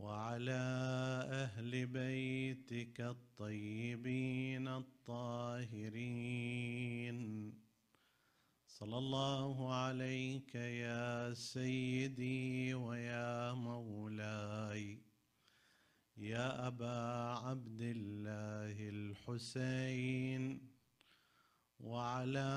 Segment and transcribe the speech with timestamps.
[0.00, 0.62] وعلى
[1.30, 5.90] أهل بيتك الطيبين الطاهرين.
[8.66, 14.98] صلى الله عليك يا سيدي ويا مولاي.
[16.16, 20.70] يا أبا عبد الله الحسين.
[21.80, 22.50] وعلى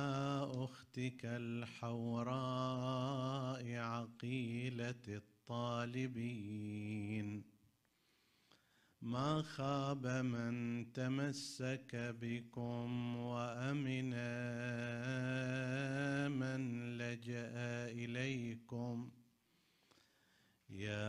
[0.53, 2.23] أختك الحوراء
[3.75, 7.43] عقيلة الطالبين.
[9.01, 14.09] ما خاب من تمسك بكم وأمن
[16.31, 16.61] من
[16.97, 17.51] لجأ
[17.91, 19.11] إليكم.
[20.69, 21.05] يا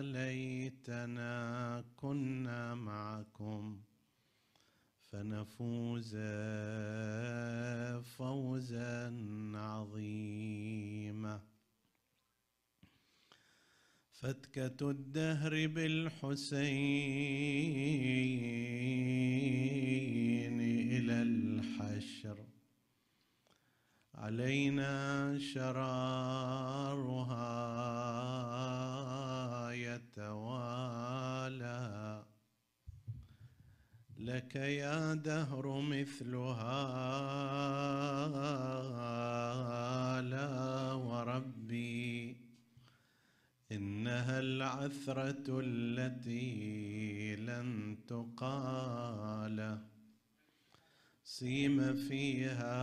[0.00, 3.87] ليتنا كنا معكم.
[5.12, 6.16] فنفوز
[8.16, 9.16] فوزا
[9.54, 11.40] عظيما.
[14.10, 16.60] فتكة الدهر بالحسين
[20.60, 22.46] إلى الحشر.
[24.14, 25.88] علينا شرارها
[29.72, 30.98] يتوالى.
[34.28, 36.60] لك يا دهر مثلها
[40.20, 42.36] لا وربي
[43.72, 49.78] إنها العثرة التي لن تقال.
[51.24, 52.80] سيم فيها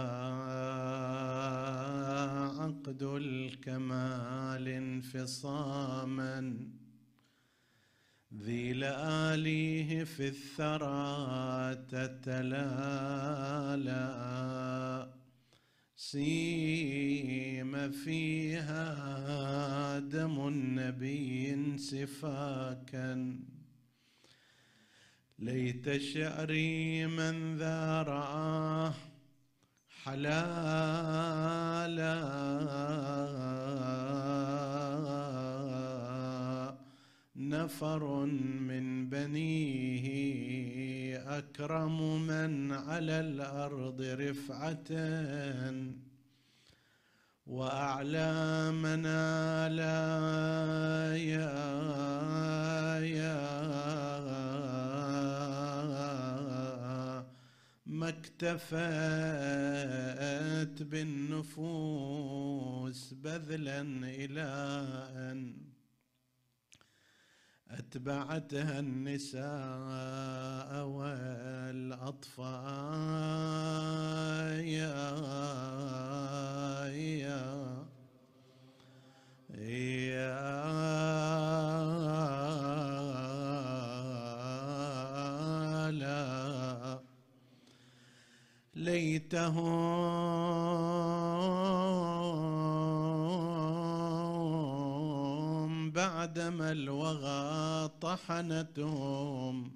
[2.60, 6.40] عقد الكمال انفصاما.
[8.42, 12.76] ذي لآليه في الثرى تتلالى
[15.96, 23.40] سيم فيها دم النبي سفاكا
[25.40, 28.94] ليت شعري من ذا رآه
[30.04, 30.56] حلالا.
[37.56, 38.26] نفر
[38.70, 40.06] من بنيه
[41.38, 44.92] أكرم من على الأرض رفعه
[47.48, 50.06] وأعلى منالا
[51.18, 51.56] يا
[53.00, 53.36] يا
[57.86, 58.76] ما اكتفت
[60.84, 62.34] بالنفوس
[63.14, 64.48] بذلا إلى
[65.16, 65.65] أن
[67.80, 69.46] أتبعتها النساء
[70.86, 72.36] والأطفال
[74.66, 75.12] يا
[76.96, 77.86] يا
[79.52, 80.72] يا
[85.92, 87.02] لا
[88.76, 90.16] ليتهم
[96.36, 99.72] بعدما الوغى طحنتهم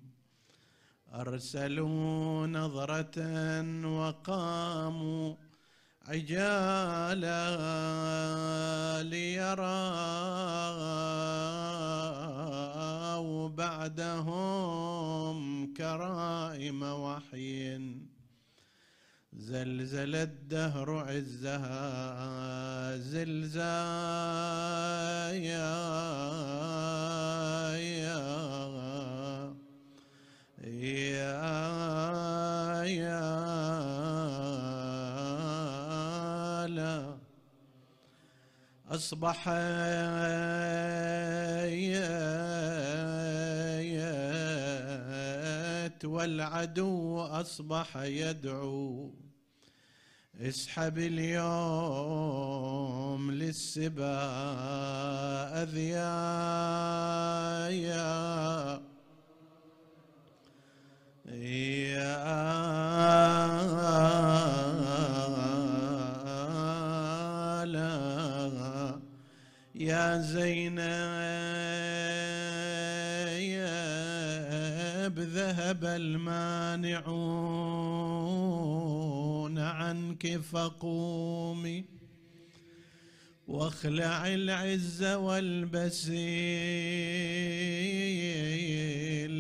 [1.14, 3.18] أرسلوا نظرة
[3.88, 5.36] وقاموا
[6.08, 7.44] عجالا
[9.04, 9.70] ليروا
[13.50, 15.38] بعدهم
[15.74, 17.99] كرائم وحي.
[19.40, 23.60] زلزل الدهر عزها زلزال
[25.34, 25.76] يا
[27.76, 28.20] يا
[30.64, 33.30] يا يا
[36.68, 37.18] لا
[38.90, 39.48] أصبح
[46.06, 49.12] والعدو أصبح يدعو.
[50.42, 52.12] اسحب اليوم
[53.32, 54.20] للسبا
[55.64, 56.00] أذيايا
[61.28, 62.16] يا
[67.66, 69.00] لا
[69.76, 70.80] يا زينب
[75.20, 77.69] ذهب المال مانعون
[80.26, 81.86] عنك فقومي
[83.48, 86.20] واخلع العز والبسيل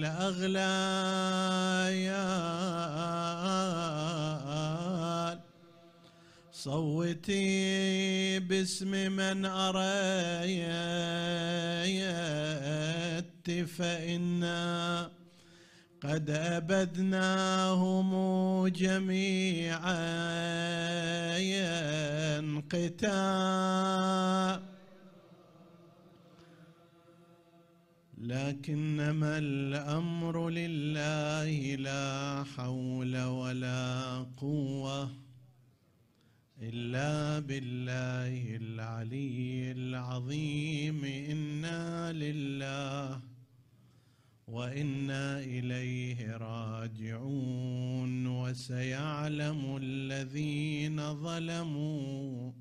[0.05, 0.79] أغلى
[6.51, 9.79] صوتي باسم من أريت
[13.67, 15.18] فإنا
[16.03, 18.09] قد أبدناهم
[18.67, 19.99] جميعا
[22.69, 24.61] قتال
[28.17, 35.11] لكنما الأمر لله لا حول ولا قوة
[36.61, 41.03] إلا بالله العلي العظيم.
[41.05, 43.28] إنا لله
[44.49, 52.51] وإنا إليه راجعون وسيعلم الذين ظلموا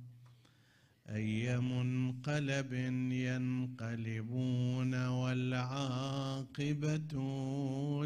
[1.08, 2.72] أي منقلب
[3.12, 7.12] ينقلبون والعاقبة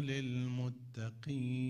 [0.01, 1.63] للمتقين.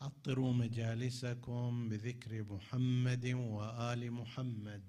[0.00, 4.82] عطروا مجالسكم بذكر محمد وآل محمد.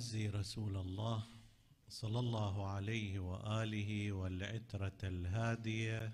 [0.00, 1.22] نعزي رسول الله
[1.88, 6.12] صلى الله عليه وآله والعترة الهادية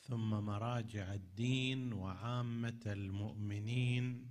[0.00, 4.28] ثم مراجع الدين وعامة المؤمنين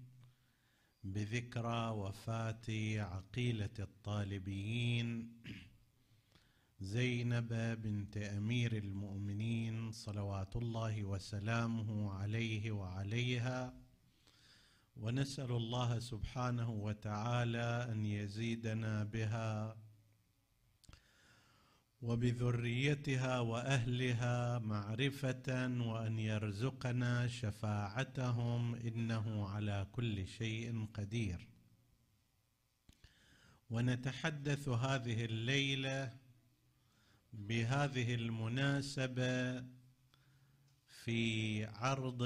[1.04, 2.68] بذكرى وفاة
[3.02, 5.08] عقيلة الطالبيين
[6.80, 7.54] زينب
[7.84, 13.81] بنت أمير المؤمنين صلوات الله وسلامه عليه وعليها
[14.96, 19.78] ونسأل الله سبحانه وتعالى أن يزيدنا بها
[22.02, 31.48] وبذريتها وأهلها معرفة وأن يرزقنا شفاعتهم إنه على كل شيء قدير.
[33.70, 36.14] ونتحدث هذه الليلة
[37.34, 39.66] بهذه المناسبة
[41.06, 42.24] في عرض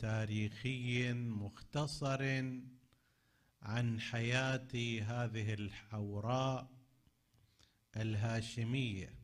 [0.00, 2.22] تاريخي مختصر
[3.62, 4.68] عن حياة
[5.02, 6.70] هذه الحوراء
[7.96, 9.18] الهاشمية.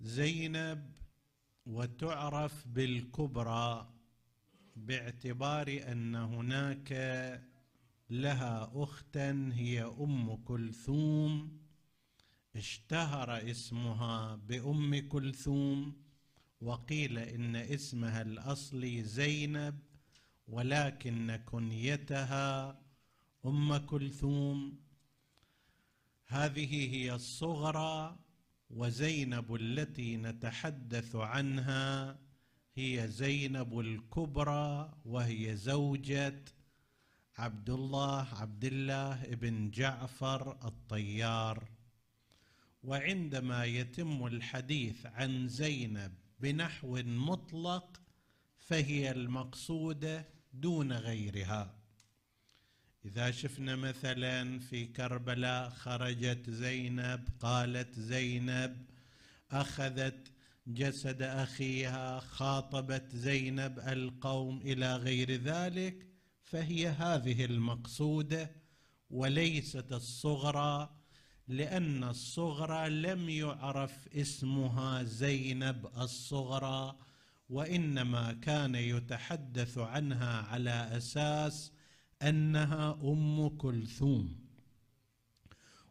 [0.00, 0.92] زينب
[1.66, 3.94] وتعرف بالكبرى
[4.76, 6.92] باعتبار أن هناك
[8.10, 11.58] لها أختا هي أم كلثوم
[12.56, 16.07] اشتهر اسمها بأم كلثوم.
[16.60, 19.78] وقيل إن اسمها الاصلي زينب
[20.48, 22.80] ولكن كنيتها
[23.46, 24.80] أم كلثوم.
[26.26, 28.18] هذه هي الصغرى
[28.70, 32.18] وزينب التي نتحدث عنها.
[32.74, 36.44] هي زينب الكبرى وهي زوجة
[37.36, 41.68] عبد الله عبد الله بن جعفر الطيار.
[42.82, 48.00] وعندما يتم الحديث عن زينب بنحو مطلق
[48.58, 51.74] فهي المقصوده دون غيرها.
[53.04, 58.86] إذا شفنا مثلا في كربلاء خرجت زينب قالت زينب
[59.50, 60.32] أخذت
[60.66, 66.06] جسد أخيها خاطبت زينب القوم إلى غير ذلك
[66.42, 68.50] فهي هذه المقصوده
[69.10, 70.97] وليست الصغرى
[71.48, 76.96] لأن الصغرى لم يعرف اسمها زينب الصغرى
[77.48, 81.72] وإنما كان يتحدث عنها على أساس
[82.22, 84.48] أنها أم كلثوم.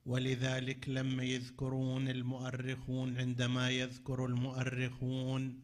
[0.05, 5.61] ولذلك لما يذكرون المؤرخون عندما يذكر المؤرخون.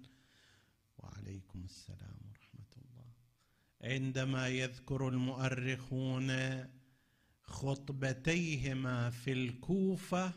[0.97, 3.05] وعليكم السلام ورحمة الله.
[3.81, 6.29] عندما يذكر المؤرخون
[7.43, 10.33] خطبتيهما في الكوفة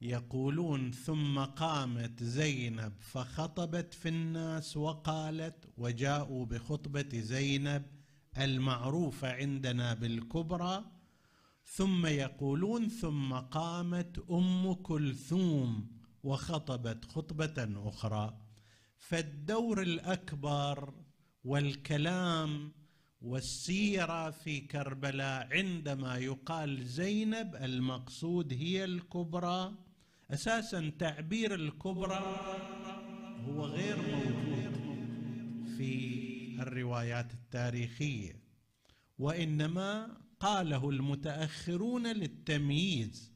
[0.00, 7.82] يقولون ثم قامت زينب فخطبت في الناس وقالت وجاءوا بخطبة زينب
[8.38, 10.84] المعروفه عندنا بالكبرى.
[11.64, 15.90] ثم يقولون ثم قامت أم كلثوم
[16.22, 18.38] وخطبت خطبة أخرى.
[18.96, 20.94] فالدور الأكبر
[21.44, 22.72] والكلام
[23.22, 29.74] والسيرة في كربلاء عندما يقال زينب المقصود هي الكبرى.
[30.30, 32.36] أساسا تعبير الكبرى
[33.48, 34.72] هو غير موجود
[35.76, 36.22] في
[36.60, 38.42] الروايات التاريخية
[39.18, 43.32] وإنما قاله المتأخرون للتمييز.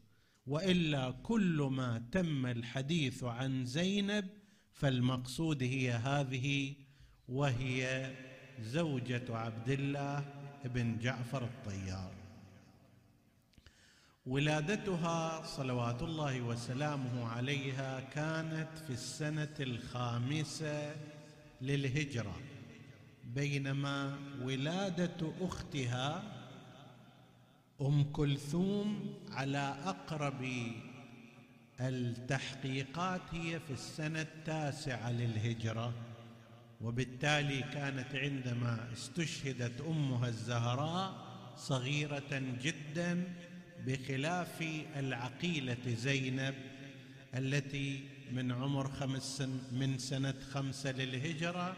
[0.47, 4.29] وإلا كل ما تم الحديث عن زينب
[4.73, 6.75] فالمقصود هي هذه
[7.29, 8.13] وهي
[8.61, 10.25] زوجة عبد الله
[10.65, 12.13] بن جعفر الطيار.
[14.27, 20.97] ولادتها صلوات الله وسلامه عليها كانت في السنة الخامسة
[21.63, 22.37] للهجرة
[23.35, 26.23] بينما ولادة أختها
[27.81, 30.73] أم كلثوم على أقرب
[31.81, 35.93] التحقيقات هي في السنة التاسعة للهجرة.
[36.81, 43.25] وبالتالي كانت عندما استشهدت أمها الزهراء صغيرة جدا
[43.87, 44.63] بخلاف
[44.97, 46.55] العقيلة زينب
[47.35, 51.77] التي من عمر خمس سن من سنة خمسه للهجرة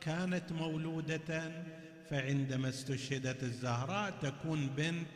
[0.00, 1.64] كانت مولودة
[2.10, 5.08] فعندما استشهدت الزهراء تكون بنت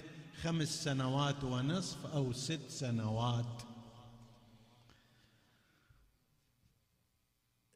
[0.42, 3.62] خمس سنوات ونصف أو ست سنوات.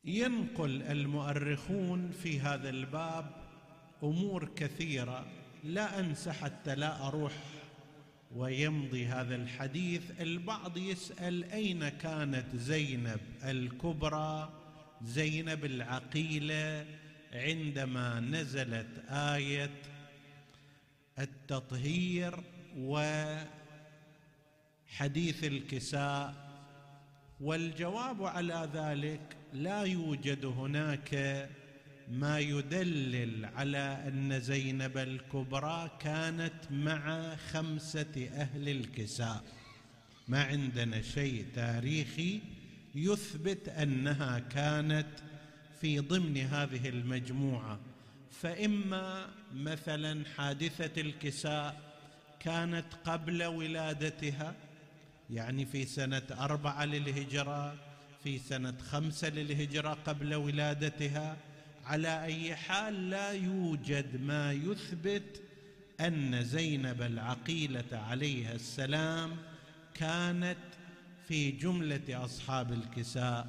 [0.09, 3.31] ينقل المؤرخون في هذا الباب
[4.03, 5.27] أمور كثيرة.
[5.65, 7.33] لا أنسى حتى لا أروح
[8.37, 10.03] ويمضي هذا الحديث.
[10.21, 14.53] البعض يسأل أين كانت زينب الكبرى؟
[15.05, 16.87] زينب العقيلة
[17.33, 19.71] عندما نزلت آية
[21.19, 22.41] التطهير
[22.79, 23.45] وحديث
[25.45, 26.48] الكساء.
[27.41, 31.15] والجواب على ذلك لا يوجد هناك
[32.11, 39.45] ما يدلل على أن زينب الكبرى كانت مع خمسة أهل الكساء.
[40.29, 42.41] ما عندنا شيء تاريخي
[42.95, 45.09] يثبت أنها كانت
[45.81, 47.79] في ضمن هذه المجموعة.
[48.31, 51.81] فإما مثلا حادثة الكساء
[52.41, 54.55] كانت قبل ولادتها
[55.31, 57.75] يعني في سنة أربعة للهجرة
[58.25, 61.37] في سنة خمسة للهجرة قبل ولادتها.
[61.85, 65.43] على أي حال لا يوجد ما يثبت
[66.01, 69.37] أن زينب العقيلة عليها السلام
[69.95, 70.59] كانت
[71.29, 73.49] في جملة أصحاب الكساء.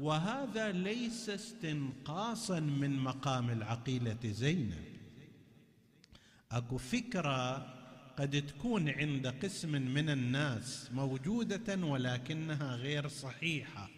[0.00, 4.84] وهذا ليس استنقاصا من مقام العقيلة زينب.
[6.52, 7.73] أكو فكرة
[8.18, 13.90] قد تكون عند قسم من الناس موجودة ولكنها غير صحيحة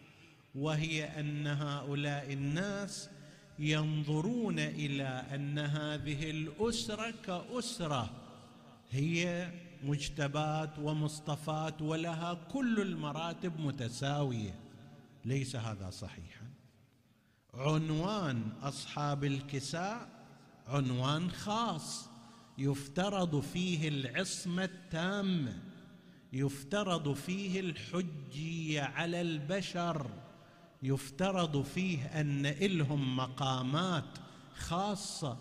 [0.54, 3.10] وهي أن هؤلاء الناس
[3.58, 8.10] ينظرون إلى أن هذه الأسرة كأسرة
[8.90, 14.54] هي مجتبات ومصطفات ولها كل المراتب متساوية
[15.24, 16.46] ليس هذا صحيحا؟
[17.54, 20.08] عنوان أصحاب الكساء
[20.68, 22.08] عنوان خاص.
[22.58, 25.58] يفترض فيه العصمة التامه
[26.32, 30.06] يفترض فيه الحجيه على البشر
[30.82, 34.04] يفترض فيه أن إلهم مقامات
[34.54, 35.38] خاصة.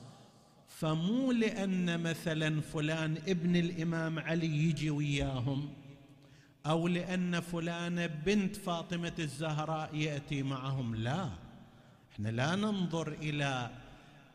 [0.67, 5.73] فمو لأن مثلا فلان ابن الإمام علي يجي وياهم
[6.65, 11.29] أو لأن فلانه بنت فاطمة الزهراء يأتي معهم لا.
[12.11, 13.71] إحنا لا ننظر إلى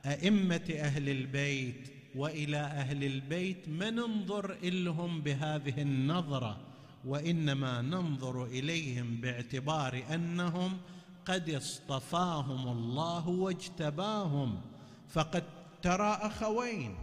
[0.06, 6.60] أئمة أهل البيت وإلى أهل البيت ما ننظر إلهم بهذه النظرة
[7.04, 10.78] وإنما ننظر إليهم باعتبار أنهم
[11.24, 14.60] قد اصطفاهم الله واجتباهم.
[15.08, 15.44] فقد
[15.82, 16.94] ترى أخوين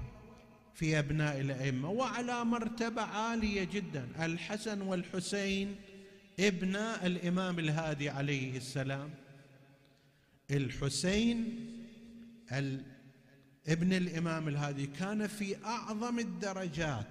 [0.74, 5.76] في أبناء الأئمة وعلى مرتبه عالية جدا الحسن والحسين
[6.40, 9.10] ابناء الإمام الهادي عليه السلام
[10.52, 11.68] الحسين
[13.70, 17.08] ابن الإمام الهادي كان في أعظم الدرجات.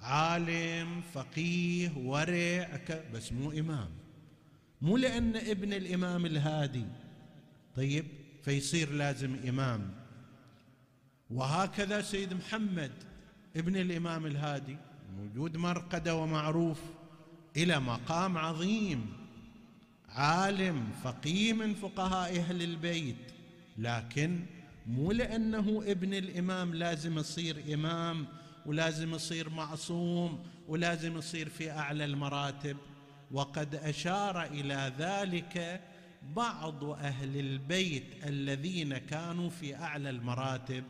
[0.00, 2.80] عالم فقيه ورع
[3.14, 3.90] بس مو إمام.
[4.82, 6.86] مو لأن ابن الإمام الهادي
[7.76, 8.04] طيب
[8.44, 9.90] فيصير لازم إمام.
[11.30, 12.92] وهكذا سيد محمد
[13.56, 14.76] ابن الإمام الهادي
[15.16, 16.80] موجود مرقدة ومعروف
[17.56, 19.12] إلى مقام عظيم.
[20.08, 23.16] عالم فقيه من فقهاء أهل البيت
[23.78, 24.40] لكن
[24.86, 28.26] مو لأنه ابن الإمام لازم يصير إمام
[28.66, 32.76] ولازم يصير معصوم ولازم يصير في أعلى المراتب.
[33.30, 35.80] وقد أشار إلى ذلك
[36.36, 40.84] بعض أهل البيت الذين كانوا في أعلى المراتب.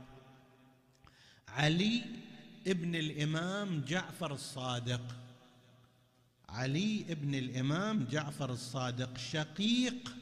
[1.48, 2.02] علي
[2.66, 5.16] ابن الإمام جعفر الصادق.
[6.48, 10.21] علي ابن الإمام جعفر الصادق شقيق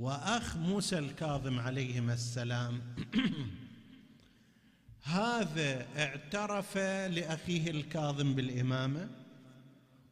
[0.00, 2.80] واخ موسى الكاظم عليهما السلام.
[5.02, 6.78] هذا اعترف
[7.08, 9.08] لأخيه الكاظم بالإمامة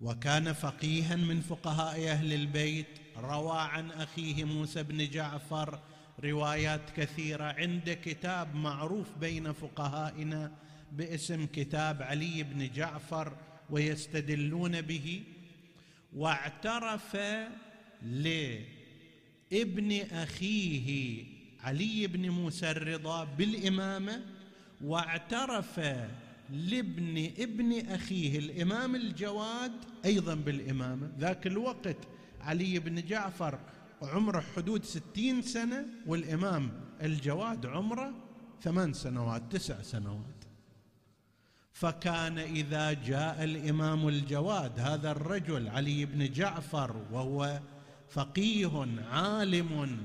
[0.01, 5.81] وكان فقيها من فقهاء أهل البيت روى عن أخيه موسى بن جعفر
[6.25, 7.45] روايات كثيرة.
[7.45, 10.53] عنده كتاب معروف بين فقهائنا
[10.93, 13.37] باسم كتاب علي بن جعفر
[13.71, 15.23] ويستدلون به
[16.13, 17.17] واعترف
[19.53, 21.25] لابن أخيه
[21.61, 24.25] علي بن موسى الرضا بالإمامة
[24.85, 25.81] واعترف
[26.51, 29.73] لابن ابن أخيه الإمام الجواد
[30.05, 31.13] أيضا بالإمامة.
[31.19, 31.97] ذاك الوقت
[32.41, 33.59] علي بن جعفر
[34.03, 36.71] عمره حدود ستين سنة والإمام
[37.03, 38.15] الجواد عمره
[38.63, 40.39] ثمان سنوات تسع سنوات.
[41.73, 47.61] فكان إذا جاء الإمام الجواد هذا الرجل علي بن جعفر وهو
[48.11, 49.99] فقيه عالم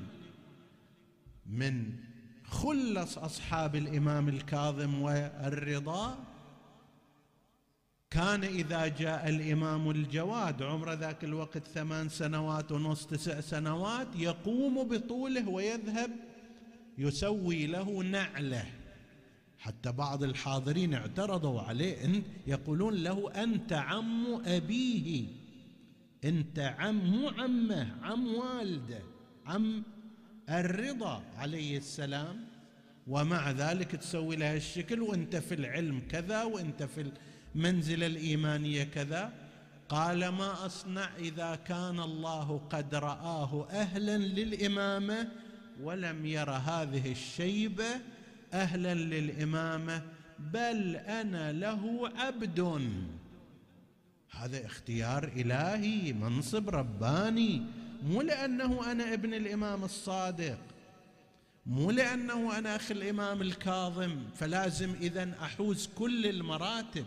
[1.46, 1.94] من
[2.46, 6.18] خلص أصحاب الإمام الكاظم والرضا
[8.12, 15.50] كان إذا جاء الإمام الجواد عمر ذاك الوقت ثمان سنوات ونص تسع سنوات يقوم بطوله
[15.50, 16.12] ويذهب
[16.98, 18.66] يسوي له نعلة.
[19.60, 25.26] حتى بعض الحاضرين اعترضوا عليه يقولون له أنت عم أبيه.
[26.26, 29.02] انت عم مو عمه عم والده
[29.46, 29.84] عم
[30.50, 32.46] الرضا عليه السلام.
[33.08, 37.12] ومع ذلك تسوي لها الشكل وانت في العلم كذا وانت في
[37.56, 39.34] المنزله الإيمانية كذا.
[39.90, 45.28] قال ما أصنع إذا كان الله قد رآه أهلا للإمامة
[45.82, 48.02] ولم ير هذه الشيبة
[48.54, 50.02] أهلا للإمامة
[50.40, 52.80] بل أنا له عبد.
[54.40, 57.62] هذا اختيار إلهي منصب رباني.
[58.04, 60.58] مو لأنه أنا ابن الإمام الصادق
[61.66, 67.06] مو لأنه أنا أخي الإمام الكاظم فلازم اذا أحوز كل المراتب.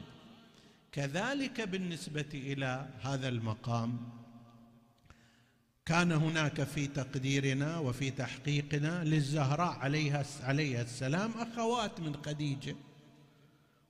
[0.92, 3.98] كذلك بالنسبة إلى هذا المقام.
[5.86, 12.76] كان هناك في تقديرنا وفي تحقيقنا للزهراء عليها عليها السلام أخوات من خديجة.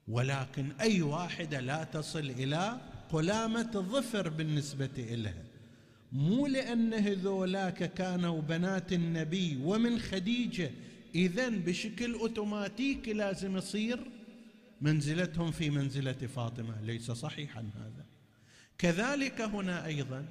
[0.08, 2.80] ولكن أي واحدة لا تصل إلى
[3.12, 5.44] قلامه ظفر بالنسبة إلها.
[6.12, 10.70] مو لأن هذولاك كانوا بنات النبي ومن خديجة.
[11.14, 13.98] اذا بشكل اوتوماتيكي لازم يصير
[14.80, 16.80] منزلتهم في منزلة فاطمة.
[16.82, 18.04] ليس صحيحا هذا.
[18.78, 20.24] كذلك هنا أيضا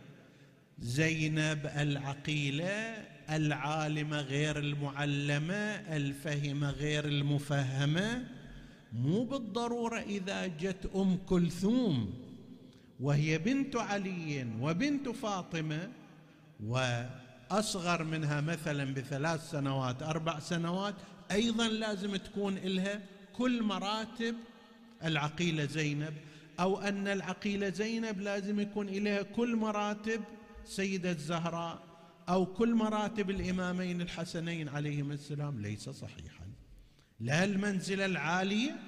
[0.79, 5.53] زينب العقيلة العالمه غير المعلمة
[5.95, 8.27] الفهمه غير المفهمة.
[8.93, 12.24] مو بالضرورة إذا جت أم كلثوم
[12.99, 15.91] وهي بنت علي وبنت فاطمة
[16.63, 20.95] وأصغر منها مثلا بثلاث سنوات أربع سنوات
[21.31, 23.01] أيضا لازم تكون لها
[23.34, 24.36] كل مراتب
[25.03, 26.13] العقيلة زينب
[26.60, 30.21] أو أن العقيلة زينب لازم يكون اليها كل مراتب
[30.65, 31.84] سيدة الزهراء
[32.29, 35.62] أو كل مراتب الإمامين الحسنين عليهما السلام.
[35.62, 36.45] ليس صحيحا.
[37.19, 38.79] لا المنزلة العالية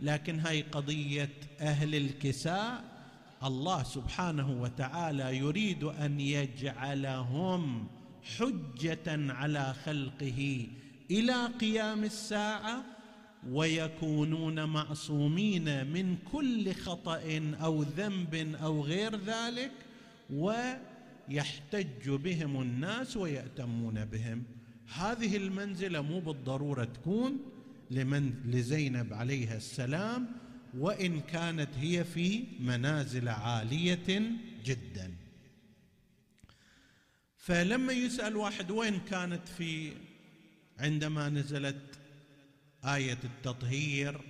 [0.00, 2.95] لكن هاي قضية أهل الكساء
[3.46, 7.86] الله سبحانه وتعالى يريد أن يجعلهم
[8.38, 10.66] حجة على خلقه
[11.10, 12.84] إلى قيام الساعة
[13.50, 19.72] ويكونون معصومين من كل خطأ أو ذنب أو غير ذلك
[20.30, 20.52] و
[21.28, 24.42] يحتج بهم الناس ويأتمون بهم.
[24.94, 27.38] هذه المنزلة مو بالضرورة تكون
[27.90, 30.26] لمن لزينب عليها السلام
[30.78, 34.32] وإن كانت هي في منازل عالية
[34.64, 35.14] جدا.
[37.36, 39.92] فلما يسأل واحد وين كانت في
[40.78, 41.98] عندما نزلت
[42.84, 44.20] آية التطهير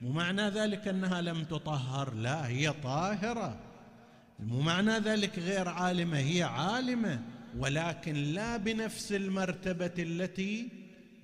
[0.00, 3.60] مو معنى ذلك أنها لم تطهر لا هي طاهرة.
[4.40, 7.22] مو معنى ذلك غير عالمة هي عالمة
[7.56, 10.68] ولكن لا بنفس المرتبة التي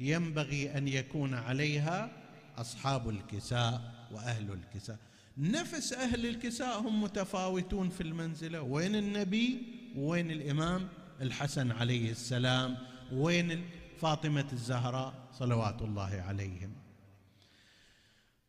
[0.01, 2.11] ينبغي أن يكون عليها
[2.59, 4.02] أصحاب الكساء.
[4.13, 4.99] وأهل الكساء.
[5.39, 8.63] نفس أهل الكساء هم متفاوتون في المنزلة.
[8.63, 9.63] وين النبي؟
[9.97, 10.89] وين الإمام؟
[11.21, 12.77] الحسن عليه السلام.
[13.13, 13.65] وين
[13.99, 16.73] فاطمة الزهراء صلوات الله عليهم.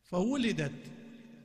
[0.04, 0.92] فولدت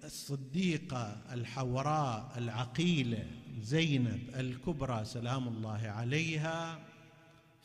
[0.04, 3.26] الصديقة الحوراء العقيلة
[3.60, 6.78] زينب الكبرى سلام الله عليها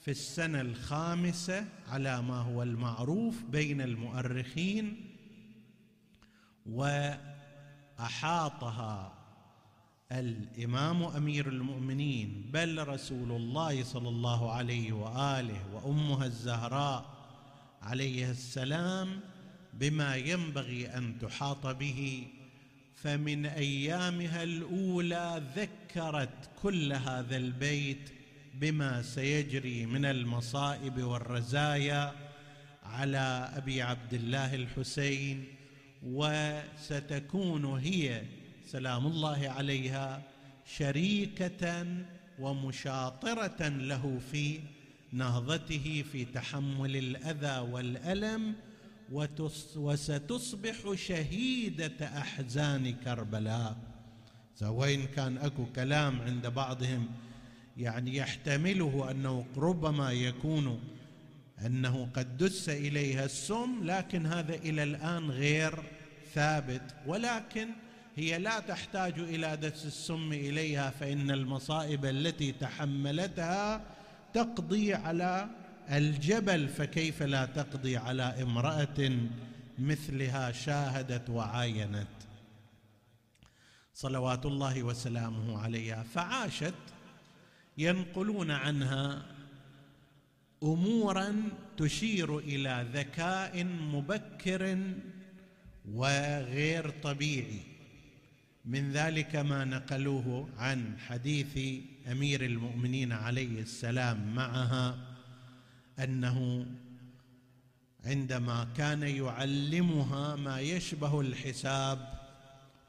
[0.01, 5.12] في السنة الخامسة على ما هو المعروف بين المؤرخين
[7.99, 9.13] وأحاطها
[10.11, 17.05] الإمام أمير المؤمنين بل رسول الله صلى الله عليه وآله وامها الزهراء
[17.81, 19.19] عليه السلام
[19.73, 22.27] بما ينبغي أن تحاط به.
[22.95, 28.09] فمن أيامها الأولى ذكرت كل هذا البيت
[28.53, 32.11] بما سيجري من المصائب والرزايا
[32.83, 35.45] على أبي عبد الله الحسين
[36.05, 38.21] وستكون هي
[38.67, 40.21] سلام الله عليها
[40.65, 41.85] شريكة
[42.39, 44.59] ومشاطرة له في
[45.11, 48.55] نهضته في تحمل الأذى والألم
[49.75, 53.77] وستصبح شهيدة أحزان كربلاء.
[54.61, 57.07] وين كان أكو كلام عند بعضهم
[57.77, 60.79] يعني يحتمله أنه ربما يكون
[61.65, 65.83] أنه قد دس إليها السم لكن هذا إلى الآن غير
[66.33, 66.95] ثابت.
[67.05, 67.69] ولكن
[68.15, 73.81] هي لا تحتاج إلى دس السم إليها فإن المصائب التي تحملتها
[74.33, 75.47] تقضي على
[75.91, 79.11] الجبل فكيف لا تقضي على امرأة
[79.79, 82.07] مثلها شاهدت وعاينت؟
[83.93, 86.03] صلوات الله وسلامه عليها.
[86.03, 86.73] فعاشت
[87.77, 89.21] ينقلون عنها
[90.63, 91.43] أمورا
[91.77, 94.77] تشير إلى ذكاء مبكر
[95.91, 97.59] وغير طبيعي.
[98.65, 104.97] من ذلك ما نقلوه عن حديث أمير المؤمنين عليه السلام معها
[105.99, 106.65] أنه
[108.05, 112.13] عندما كان يعلمها ما يشبه الحساب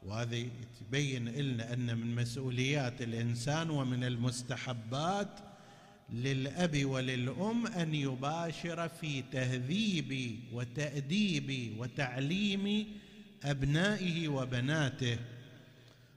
[0.03, 5.41] وهذا يبين لنا أن من مسؤوليات الإنسان ومن المستحبات
[6.13, 12.87] للأب وللأم أن يباشر في تهذيب وتأديب وتعليم
[13.45, 15.19] أبنائه وبناته.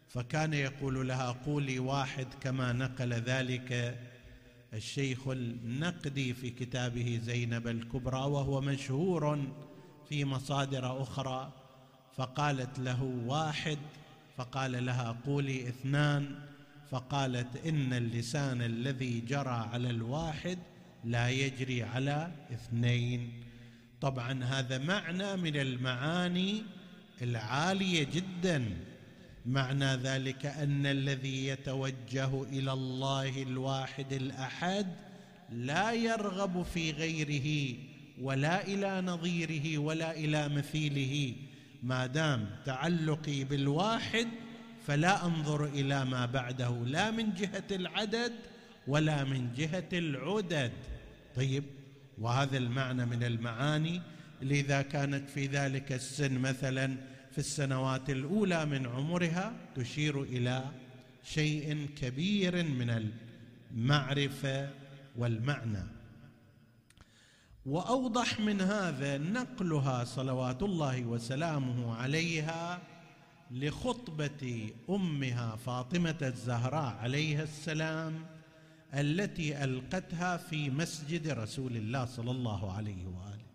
[0.10, 4.00] فكان يقول لها قولي واحد كما نقل ذلك
[4.74, 9.48] الشيخ النقدي في كتابه زينب الكبرى وهو مشهور
[10.10, 11.54] في مصادر أخرى.
[12.16, 13.78] فقالت له واحد
[14.38, 16.36] فقال لها قولي اثنان.
[16.92, 20.60] فقالت إن اللسان الذي جرى على الواحد
[21.04, 23.32] لا يجري على اثنين.
[24.02, 26.64] طبعا هذا معنى من المعاني
[27.22, 28.66] العالية جدا.
[29.46, 34.88] معنى ذلك أن الذي يتوجه إلى الله الواحد الأحد
[35.52, 37.78] لا يرغب في غيره
[38.22, 41.34] ولا إلى نظيره ولا إلى مثيله.
[41.84, 44.28] ما دام تعلقي بالواحد
[44.88, 48.34] فلا أنظر إلى ما بعده لا من جهة العدد
[48.88, 50.72] ولا من جهة العدد.
[51.36, 51.64] طيب
[52.18, 54.02] وهذا المعنى من المعاني.
[54.42, 56.98] لذا كانت في ذلك السن مثلا
[57.32, 60.64] في السنوات الأولى من عمرها تشير إلى
[61.24, 63.12] شيء كبير من
[63.74, 64.70] المعرفة
[65.16, 65.84] والمعنى.
[67.66, 72.82] وأوضح من هذا نقلها صلوات الله وسلامه عليها
[73.52, 78.26] لخطبة أمها فاطمة الزهراء عليها السلام
[78.94, 83.46] التي ألقتها في مسجد رسول الله صلى الله عليه وآله.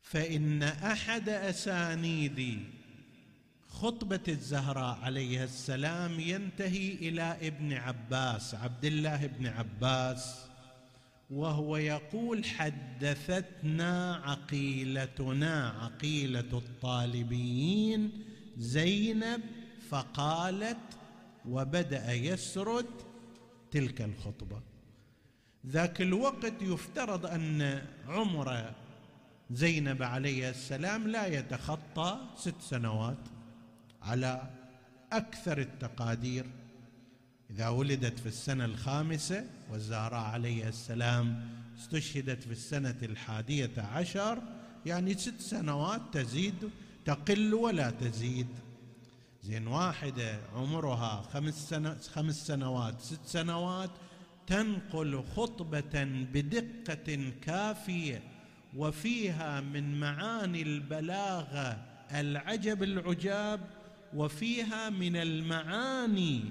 [0.00, 2.62] فإن أحد أسانيد
[3.68, 10.47] خطبة الزهراء عليها السلام ينتهي إلى ابن عباس عبد الله بن عباس
[11.30, 18.24] وهو يقول حدثتنا عقيلتنا عقيلة الطالبيين
[18.56, 19.40] زينب
[19.88, 20.76] فقالت
[21.48, 22.86] وبدأ يسرد
[23.70, 24.60] تلك الخطبة.
[25.66, 28.74] ذاك الوقت يفترض أن عمر
[29.50, 33.28] زينب عليه السلام لا يتخطى ست سنوات
[34.02, 34.42] على
[35.12, 36.46] أكثر التقادير.
[37.50, 44.42] إذا ولدت في السنة الخامسة والزهراء عليه السلام استشهدت في السنة الحادية عشر
[44.86, 46.70] يعني ست سنوات تزيد
[47.04, 48.46] تقل ولا تزيد.
[49.42, 53.90] زين واحدة عمرها خمس, سنة خمس سنوات ست سنوات
[54.46, 58.22] تنقل خطبة بدقة كافية
[58.76, 63.60] وفيها من معاني البلاغة العجب العجاب
[64.14, 66.44] وفيها من المعاني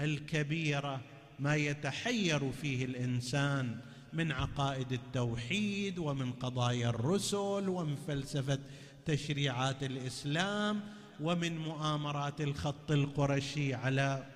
[0.00, 1.00] الكبيره
[1.38, 3.76] ما يتحير فيه الإنسان
[4.12, 8.58] من عقائد التوحيد ومن قضايا الرسل ومن فلسفة
[9.06, 10.80] تشريعات الإسلام
[11.20, 14.26] ومن مؤامرات الخط القرشي على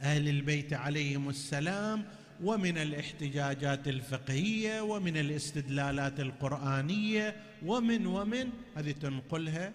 [0.00, 2.04] أهل البيت عليهم السلام
[2.44, 7.36] ومن الاحتجاجات الفقهية ومن الاستدلالات القرآنية
[7.66, 9.72] ومن ومن هذه تنقلها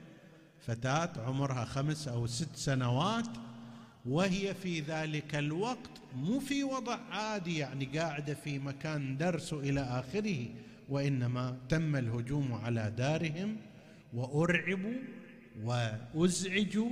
[0.60, 3.28] فتاة عمرها خمس أو ست سنوات
[4.06, 10.46] وهي في ذلك الوقت مو في وضع عادي يعني قاعدة في مكان درس إلى آخره
[10.90, 13.58] وإنما تم الهجوم على دارهم
[14.14, 14.96] وأرعبوا
[15.64, 16.90] وأزعجوا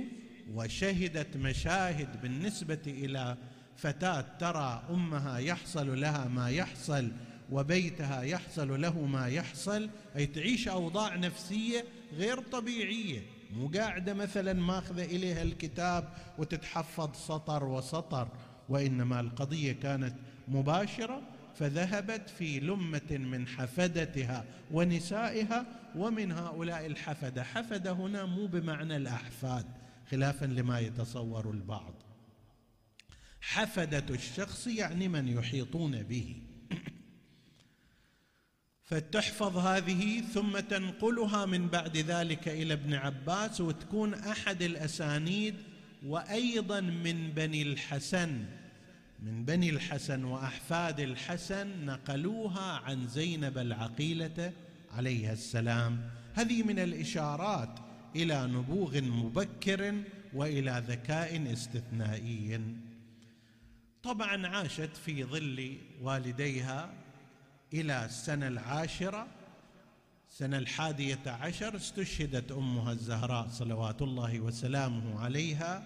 [0.54, 3.36] وشهدت مشاهد بالنسبة إلى
[3.76, 7.10] فتاة ترى أمها يحصل لها ما يحصل
[7.52, 13.22] وبيتها يحصل له ما يحصل أي تعيش أوضاع نفسية غير طبيعية.
[13.52, 18.28] مو قاعدة مثلا ماخذة إليها الكتاب وتتحفظ سطر وسطر
[18.68, 20.14] وإنما القضية كانت
[20.48, 21.22] مباشرة
[21.54, 29.66] فذهبت في لمة من حفدتها ونسائها ومن هؤلاء الحفدة حفده هنا مو بمعنى الأحفاد
[30.10, 31.94] خلافا لما يتصور البعض.
[33.40, 36.36] حفدة الشخص يعني من يحيطون به.
[38.94, 45.54] فتحفظ هذه ثم تنقلها من بعد ذلك إلى ابن عباس وتكون أحد الأسانيد
[46.06, 48.44] وأيضا من بني الحسن
[49.22, 54.52] من بني الحسن وأحفاد الحسن نقلوها عن زينب العقيلة
[54.92, 56.10] عليها السلام.
[56.34, 57.78] هذه من الإشارات
[58.16, 59.94] إلى نبوغ مبكر
[60.34, 62.60] وإلى ذكاء استثنائي.
[64.02, 67.03] طبعا عاشت في ظل والديها
[67.74, 69.26] إلى السنة العاشرة
[70.30, 75.82] السنة الحادية عشر استشهدت أمها الزهراء صلوات الله وسلامه عليها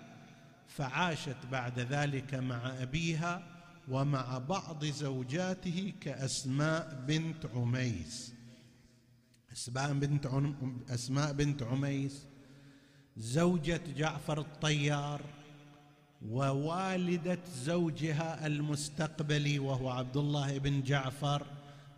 [0.68, 3.42] فعاشت بعد ذلك مع أبيها
[3.88, 8.34] ومع بعض زوجاته كأسماء بنت عميس.
[9.52, 10.28] أسماء بنت
[10.90, 12.26] أسماء بنت عميس
[13.16, 15.20] زوجة جعفر الطيار
[16.28, 21.46] ووالدة زوجها المستقبلي وهو عبد الله بن جعفر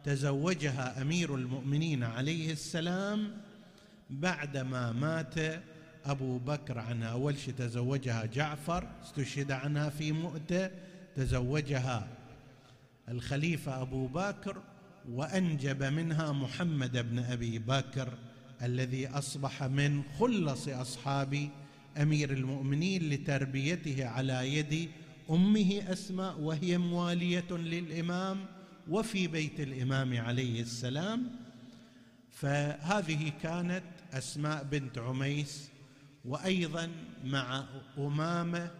[0.05, 3.31] تزوجها أمير المؤمنين عليه السلام
[4.11, 5.35] بعدما مات
[6.05, 7.09] أبو بكر عنها.
[7.09, 10.71] أول شيء تزوجها جعفر استشهد عنها في مؤتة.
[11.17, 12.09] تزوجها
[13.09, 14.63] الخليفة أبو بكر
[15.11, 18.09] وأنجب منها محمد بن أبي بكر
[18.63, 21.49] الذي أصبح من خلص أصحاب
[21.97, 24.89] أمير المؤمنين لتربيته على يد
[25.31, 28.39] أمه أسماء وهي موالية للإمام
[28.91, 31.31] وفي بيت الإمام عليه السلام
[32.31, 35.71] فهذه كانت أسماء بنت عميس
[36.25, 36.91] وأيضا
[37.25, 37.65] مع
[37.99, 38.71] أمامة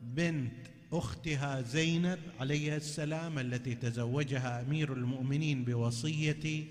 [0.00, 0.52] بنت
[0.92, 6.64] أختها زينب عليها السلام التي تزوجها أمير المؤمنين بوصية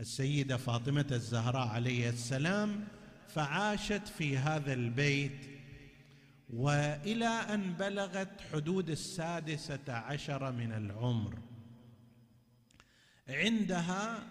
[0.00, 2.84] السيدة فاطمة الزهراء عليها السلام
[3.28, 5.46] فعاشت في هذا البيت
[6.50, 11.51] وإلى أن بلغت حدود السادسة عشر من العمر.
[13.32, 14.26] عندها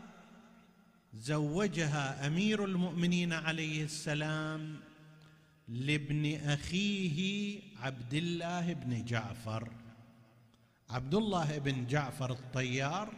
[1.14, 4.80] زوجها أمير المؤمنين عليه السلام
[5.68, 9.72] لابن أخيه عبد الله بن جعفر.
[10.90, 13.14] عبد الله بن جعفر الطيار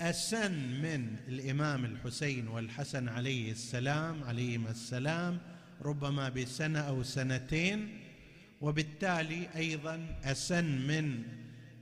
[0.00, 5.38] أسن من الإمام الحسين والحسن عليه السلام عليهما السلام
[5.82, 8.00] ربما بسنة أو سنتين
[8.60, 11.22] وبالتالي أيضا أسن من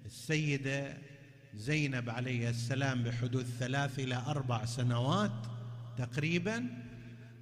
[0.07, 1.10] السيدة
[1.55, 5.47] زينب عليه السلام بحدود ثلاث إلى أربع سنوات
[5.99, 6.67] تقريبا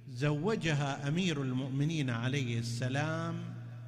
[0.09, 3.35] زوجها أمير المؤمنين عليه السلام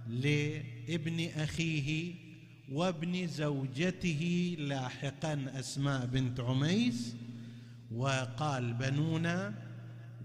[0.07, 2.13] لابن أخيه
[2.71, 7.15] وابن زوجته لاحقا أسماء بنت عميس
[7.91, 9.53] وقال بنونا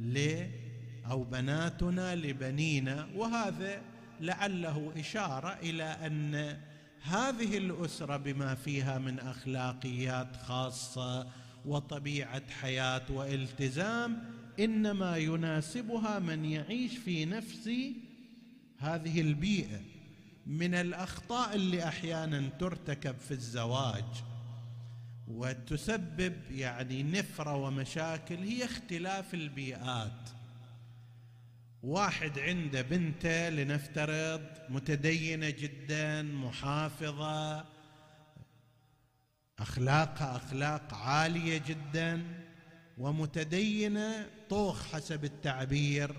[0.01, 0.47] ل
[1.11, 3.83] أو بناتنا لبنينا وهذا
[4.21, 6.57] لعله إشارة إلى أن
[7.03, 11.27] هذه الأسرة بما فيها من أخلاقيات خاصة
[11.65, 14.25] وطبيعة حياة والتزام
[14.61, 17.71] إنما يناسبها من يعيش في نفس
[18.79, 19.81] هذه البيئة.
[20.47, 24.05] من الأخطاء اللي أحيانا ترتكب في الزواج
[25.29, 30.36] وتسبب يعني نفرة ومشاكل هي اختلاف البيئات.
[31.87, 37.65] واحد عنده بنته لنفترض متدينة جدا محافظة
[39.59, 42.23] اخلاقها أخلاق عالية جدا
[42.99, 46.17] ومتدينة طوخ حسب التعبير.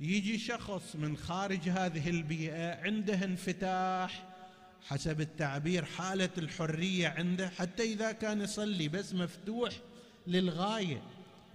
[0.00, 4.28] يجي شخص من خارج هذه البيئة عنده انفتاح
[4.86, 9.72] حسب التعبير حالة الحرية عنده حتى إذا كان يصلي بس مفتوح
[10.26, 11.02] للغاية.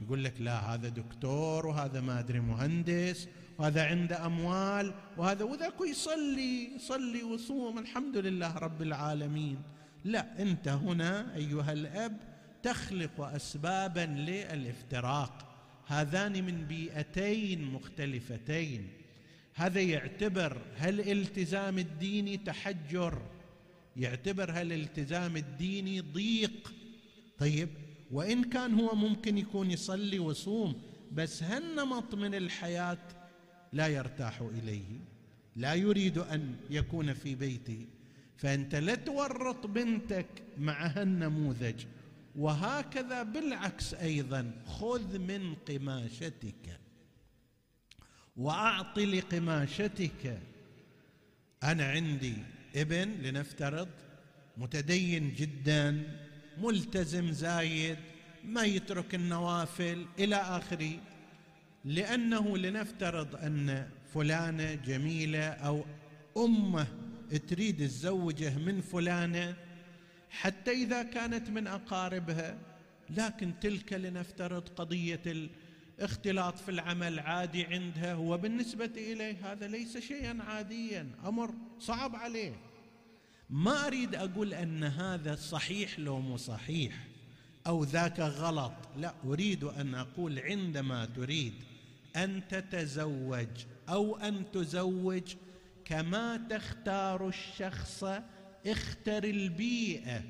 [0.01, 6.75] يقول لك لا هذا دكتور وهذا ما أدري مهندس وهذا عنده أموال وهذا وذاك يصلي
[6.75, 9.61] يصلي ويصوم الحمد لله رب العالمين.
[10.05, 12.17] لا أنت هنا أيها الأب
[12.63, 15.45] تخلق اسبابا للإفتراق.
[15.87, 18.87] هذان من بيئتين مختلفتين.
[19.53, 23.21] هذا يعتبر هل الالتزام الديني تحجر؟
[23.97, 26.73] يعتبر هل الالتزام الديني ضيق؟
[27.37, 27.69] طيب
[28.11, 32.97] وإن كان هو ممكن يكون يصلي ويصوم بس هالنمط من الحياة
[33.73, 34.99] لا يرتاح إليه.
[35.55, 37.85] لا يريد أن يكون في بيته.
[38.37, 41.85] فأنت لا تورط بنتك مع هالنموذج.
[42.35, 46.79] وهكذا بالعكس أيضا خذ من قماشتك.
[48.37, 50.39] وأعط لقماشتك.
[51.63, 52.33] أنا عندي
[52.75, 53.89] ابن لنفترض
[54.57, 56.03] متدين جدا.
[56.61, 57.97] ملتزم زايد
[58.43, 60.91] ما يترك النوافل إلى آخره
[61.85, 65.85] لأنه لنفترض أن فلانة جميلة أو
[66.37, 66.87] أمه
[67.47, 69.55] تريد تزوجه من فلانة
[70.29, 72.57] حتى إذا كانت من أقاربها
[73.09, 75.21] لكن تلك لنفترض قضية
[75.99, 82.68] الاختلاط في العمل عادي عندها هو بالنسبة إليه هذا ليس شيئا عاديا أمر صعب عليه.
[83.49, 87.07] ما أريد أقول أن هذا صحيح لو مو صحيح
[87.67, 88.73] أو ذاك غلط.
[88.97, 91.53] لا أريد أن أقول عندما تريد
[92.15, 93.47] أن تتزوج
[93.89, 95.35] أو أن تزوج
[95.85, 98.03] كما تختار الشخص
[98.67, 100.23] اختر البيئة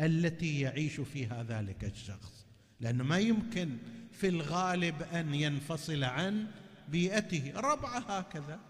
[0.00, 2.46] التي يعيش فيها ذلك الشخص.
[2.80, 3.76] لأنه ما يمكن
[4.12, 6.46] في الغالب أن ينفصل عن
[6.88, 7.52] بيئته.
[7.56, 8.60] ربعه هكذا.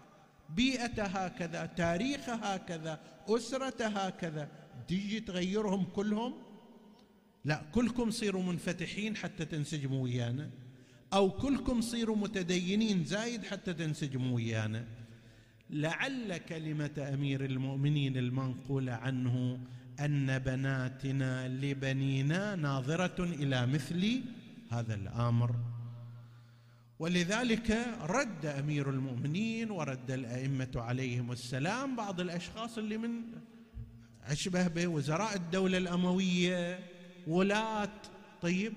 [0.49, 4.49] بيئته هكذا تاريخه هكذا اسرته هكذا.
[4.87, 6.33] تجي تغيرهم كلهم؟
[7.45, 10.49] لا كلكم صيروا منفتحين حتى تنسجموا ويانا
[11.13, 14.85] أو كلكم صيروا متدينين زايد حتى تنسجموا ويانا.
[15.69, 19.59] لعل كلمة أمير المؤمنين المنقولة عنه
[19.99, 24.21] أن بناتنا لبنينا ناظرة إلى مثل
[24.69, 25.55] هذا الأمر.
[26.99, 33.21] ولذلك رد أمير المؤمنين ورد الأئمة عليهم السلام بعض الأشخاص اللي من
[34.23, 36.79] اشبه بوزراء الدولة الأموية
[37.27, 37.91] ولاة.
[38.41, 38.73] طيب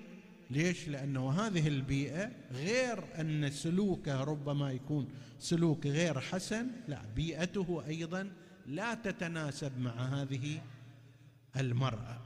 [0.50, 8.30] ليش؟ لأنه هذه البيئة غير أن سلوكه ربما يكون سلوك غير حسن لا بيئته أيضا
[8.66, 10.60] لا تتناسب مع هذه
[11.56, 12.20] المرأة.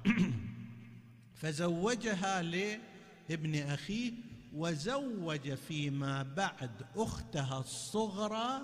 [1.40, 4.12] فزوجها لابن أخيه
[4.54, 8.62] وزوج فيما بعد أختها الصغرى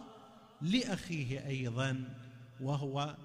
[0.60, 2.04] لأخيه أيضا
[2.60, 3.16] وهو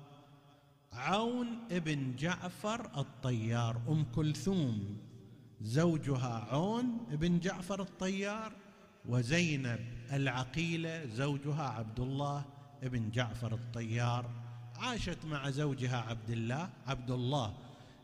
[0.93, 4.97] عون ابن جعفر الطيار أم كلثوم.
[5.61, 8.53] زوجها عون بن جعفر الطيار
[9.05, 9.79] وزينب
[10.11, 12.45] العقيلة زوجها عبد الله
[12.83, 14.29] بن جعفر الطيار.
[14.75, 17.53] عاشت مع زوجها عبد الله عبد الله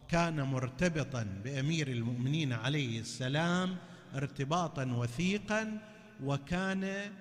[0.08, 3.78] كان مرتبطا بأمير المؤمنين عليه السلام
[4.16, 5.78] ارتباطا وثيقا
[6.24, 7.12] وكان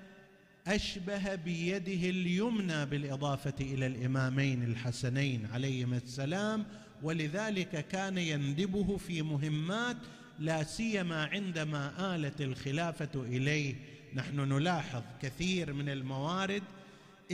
[0.67, 6.67] أشبه بيده اليمنى بالإضافة إلى الإمامين الحسنين عليهما السلام
[7.03, 9.97] ولذلك كان يندبه في مهمات
[10.39, 13.75] لا سيما عندما آلت الخلافة إليه.
[14.15, 16.63] نحن نلاحظ كثير من الموارد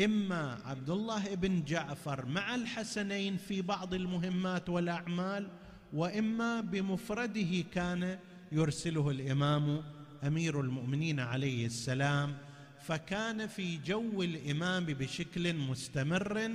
[0.05, 5.49] إما عبد الله بن جعفر مع الحسنين في بعض المهمات والأعمال
[5.93, 8.19] وإما بمفرده كان
[8.53, 9.83] يرسله الإمام
[10.25, 12.37] أمير المؤمنين عليه السلام
[12.81, 16.51] فكان في جو الإمام بشكل مستمر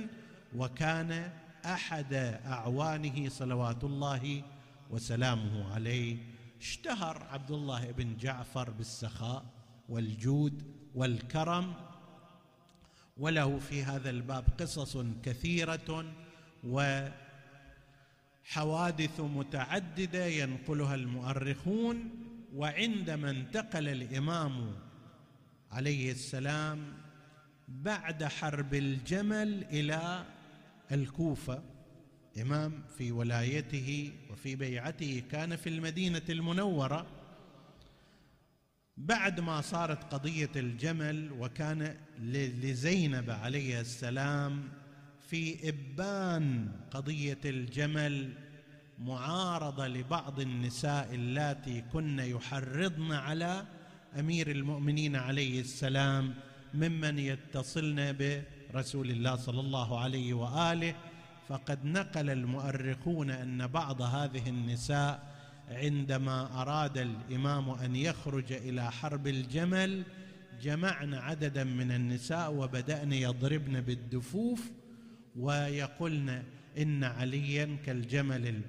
[0.56, 1.32] وكان
[1.64, 2.14] أحد
[2.46, 4.42] أعوانه صلوات الله
[4.90, 6.16] وسلامه عليه.
[6.60, 9.44] اشتهر عبد الله بن جعفر بالسخاء
[9.88, 10.62] والجود
[10.94, 11.74] والكرم
[13.18, 16.04] وله في هذا الباب قصص كثيرة
[18.44, 22.10] وحوادث متعددة ينقلها المؤرخون
[22.54, 24.74] وعندما انتقل الإمام
[25.70, 26.92] عليه السلام
[27.68, 30.24] بعد حرب الجمل إلى
[30.92, 31.62] الكوفة.
[32.40, 37.06] إمام في ولايته وفي بيعته كان في المدينة المنورة.
[38.96, 44.68] بعد ما صارت قضية الجمل وكان لزينب عليه السلام
[45.30, 48.32] في إبان قضية الجمل
[48.98, 53.64] معارضة لبعض النساء اللاتي كن يحرضن على
[54.18, 56.34] أمير المؤمنين عليه السلام
[56.74, 58.16] ممن يتصلن
[58.72, 60.94] برسول الله صلى الله عليه وآله.
[61.48, 65.34] فقد نقل المؤرخون أن بعض هذه النساء
[65.68, 70.02] عندما أراد الإمام أن يخرج إلى حرب الجمل
[70.62, 74.79] جمعن عددا من النساء وبدأن يضربن بالدفوف
[75.36, 76.42] ويقولن
[76.78, 78.62] إن عليا كالجمل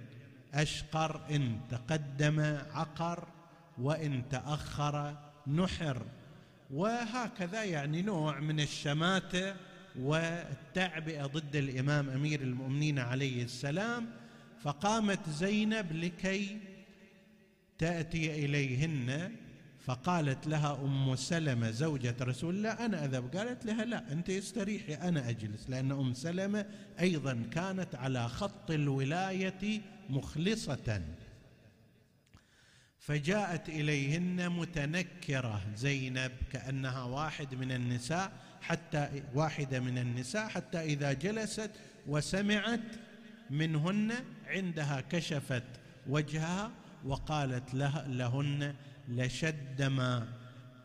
[0.54, 2.40] الأشقر إن تقدم
[2.72, 3.28] عقر
[3.78, 6.06] وإن تأخر نحر.
[6.72, 9.56] وهكذا يعني نوع من الشماتة
[10.00, 14.10] والتعبئه ضد الإمام أمير المؤمنين عليه السلام.
[14.62, 16.58] فقامت زينب لكي
[17.78, 19.32] تأتي إليهن
[19.86, 23.36] فقالت لها أم سلمة زوجة رسول الله أنا أذهب.
[23.36, 25.70] قالت لها لا أنت استريحي أنا أجلس.
[25.70, 26.66] لأن أم سلمة
[27.00, 31.02] أيضا كانت على خط الولاية مخلصة.
[33.00, 41.72] فجاءت إليهن متنكرة زينب كأنها واحد من النساء حتى واحدة من النساء حتى إذا جلست
[42.08, 42.80] وسمعت
[43.50, 44.14] منهن
[44.48, 45.64] عندها كشفت
[46.08, 46.72] وجهها
[47.06, 48.76] وقالت له لهن
[49.12, 50.28] لشدما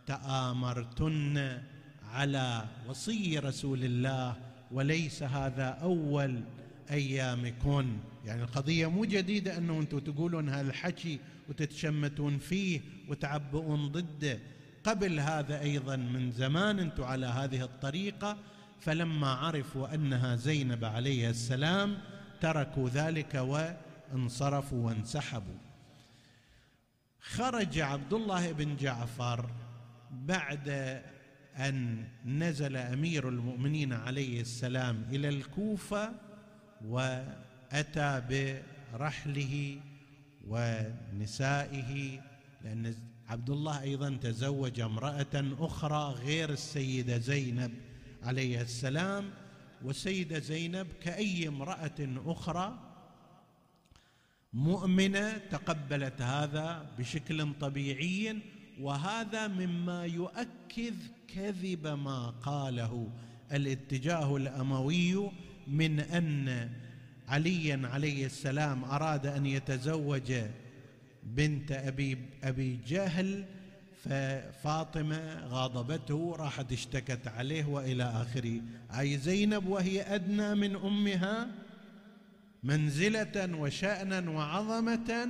[0.07, 1.63] تآمرتن
[2.11, 4.37] على وصي رسول الله
[4.71, 6.41] وليس هذا أول
[6.91, 7.97] أيامكن.
[8.25, 11.19] يعني القضية مو جديدة أنه أنتم تقولون هالحكي
[11.49, 14.39] وتتشمتون فيه وتعبؤون ضده
[14.85, 18.37] قبل هذا أيضا من زمان أنتم على هذه الطريقة
[18.81, 21.99] فلما عرفوا أنها زينب عليه السلام
[22.41, 25.66] تركوا ذلك وانصرفوا وانسحبوا.
[27.35, 29.51] خرج عبد الله بن جعفر
[30.11, 30.69] بعد
[31.57, 36.13] أن نزل أمير المؤمنين عليه السلام إلى الكوفة
[36.85, 38.23] وأتى
[38.93, 39.81] برحله
[40.49, 42.21] ونسائه
[42.65, 42.95] لأن
[43.29, 47.73] عبد الله أيضا تزوج امرأة أخرى غير السيدة زينب
[48.23, 49.31] عليه السلام
[49.85, 52.86] والسيده زينب كأي امرأة أخرى
[54.53, 58.37] مؤمنة تقبلت هذا بشكل طبيعي
[58.81, 60.95] وهذا مما يؤكد
[61.35, 63.09] كذب ما قاله.
[63.53, 65.31] الاتجاه الأموي
[65.67, 66.71] من أن
[67.29, 70.33] عليا عليه السلام أراد أن يتزوج
[71.23, 73.45] بنت أبي أبي جهل
[74.05, 78.61] ففاطمة غاضبته راحت اشتكت عليه وإلى آخره.
[78.99, 81.66] أي زينب وهي أدنى من أمها؟
[82.63, 85.29] منزلة وشأنا وعظمة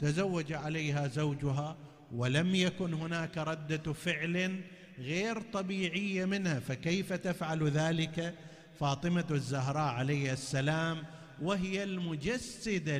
[0.00, 1.76] تزوج عليها زوجها
[2.12, 4.60] ولم يكن هناك ردة فعل
[4.98, 8.34] غير طبيعية منها فكيف تفعل ذلك؟
[8.80, 11.02] فاطمة الزهراء عليه السلام
[11.42, 12.98] وهي المجسده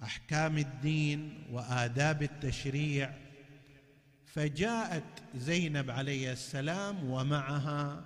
[0.00, 3.14] لاحكام الدين وآداب التشريع.
[4.26, 8.04] فجاءت زينب عليه السلام ومعها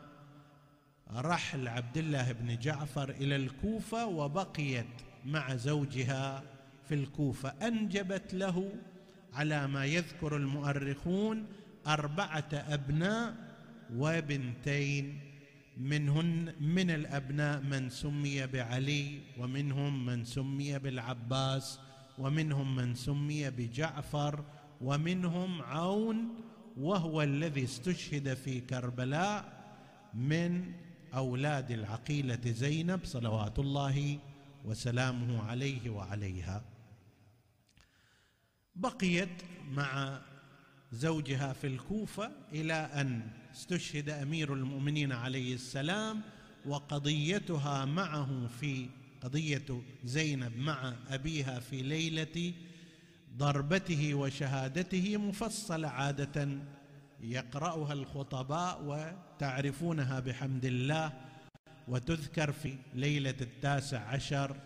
[1.14, 4.86] رحل عبد الله بن جعفر إلى الكوفة وبقيت
[5.24, 6.42] مع زوجها
[6.88, 7.48] في الكوفة.
[7.48, 8.72] أنجبت له
[9.34, 11.46] على ما يذكر المؤرخون
[11.86, 13.34] أربعة أبناء
[13.96, 15.20] وبنتين
[15.76, 21.78] منهن من الأبناء من سمي بعلي ومنهم من سمي بالعباس
[22.18, 24.44] ومنهم من سمي بجعفر
[24.80, 26.28] ومنهم عون
[26.76, 29.62] وهو الذي استشهد في كربلاء
[30.14, 30.72] من
[31.14, 34.18] أولاد العقيلة زينب صلوات الله
[34.64, 36.64] وسلامه عليه وعليها.
[38.76, 40.20] بقيت مع
[40.92, 46.20] زوجها في الكوفة إلى أن استشهد أمير المؤمنين عليه السلام
[46.66, 48.88] وقضيتها معه في
[49.22, 52.52] قضية زينب مع أبيها في ليلة
[53.36, 56.58] ضربته وشهادته مفصله عادة
[57.22, 61.12] يقرأها الخطباء وتعرفونها بحمد الله
[61.88, 64.56] وتذكر في ليلة التاسع عشر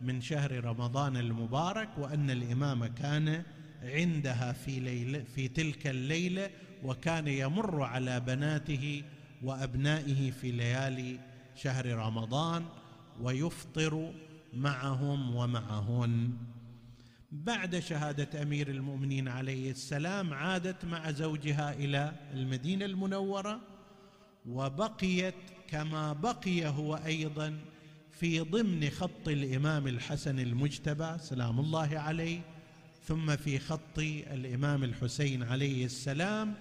[0.00, 3.42] من شهر رمضان المبارك وأن الإمام كان
[3.82, 6.50] عندها في ليلة في تلك الليلة
[6.84, 9.02] وكان يمر على بناته
[9.42, 11.18] وأبنائه في ليالي
[11.56, 12.64] شهر رمضان
[13.22, 14.12] ويفطر
[14.54, 16.30] معهم ومعهن.
[17.44, 23.60] بعد شهادة أمير المؤمنين عليه السلام عادت مع زوجها إلى المدينة المنورة
[24.46, 25.34] وبقيت
[25.68, 27.58] كما بقي هو أيضا
[28.10, 32.40] في ضمن خط الإمام الحسن المجتبى سلام الله عليه
[33.04, 36.54] ثم في خط الإمام الحسين عليه السلام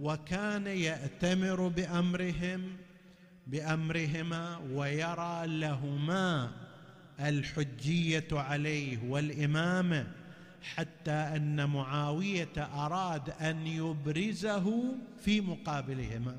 [0.00, 2.76] وكان يأتمر بأمرهم
[3.46, 6.50] بأمرهما ويرى لهما
[7.20, 10.12] الحجية عليه والامامه
[10.62, 16.36] حتى أن معاوية أراد أن يبرزه في مقابلهما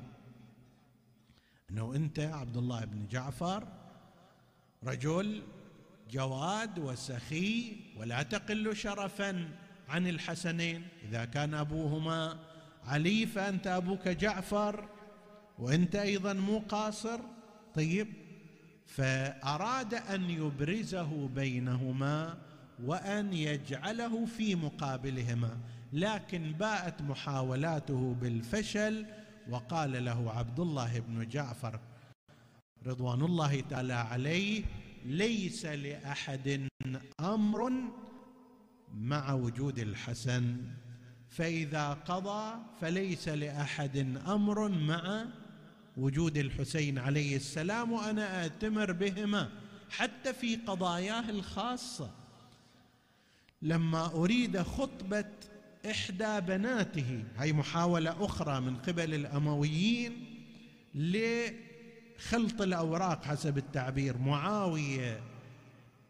[1.70, 3.68] إنه أنت عبد الله بن جعفر
[4.84, 5.42] رجل
[6.10, 9.48] جواد وسخي ولا تقل شرفا
[9.88, 10.88] عن الحسنين.
[11.08, 12.38] إذا كان أبوهما
[12.84, 14.88] علي فأنت أبوك جعفر
[15.58, 17.20] وأنت أيضا مو قاصر.
[17.74, 18.08] طيب
[18.96, 22.38] فأراد أن يبرزه بينهما
[22.84, 25.58] وأن يجعله في مقابلهما
[25.92, 29.06] لكن باءت محاولاته بالفشل
[29.50, 31.80] وقال له عبد الله بن جعفر
[32.86, 34.64] رضوان الله تعالى عليه
[35.04, 36.68] ليس لأحد
[37.20, 37.72] أمر
[38.94, 40.56] مع وجود الحسن
[41.28, 45.24] فإذا قضى فليس لأحد أمر مع
[45.96, 49.50] وجود الحسين عليه السلام وأنا أتمر بهما
[49.90, 52.10] حتى في قضاياه الخاصة.
[53.62, 55.24] لما أريد خطبة
[55.90, 60.24] إحدى بناته هي محاولة أخرى من قبل الأمويين
[60.94, 64.18] لخلط الأوراق حسب التعبير.
[64.18, 65.20] معاوية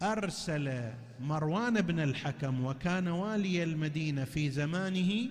[0.03, 5.29] أرسل مروان بن الحكم وكان والي المدينة في زمانه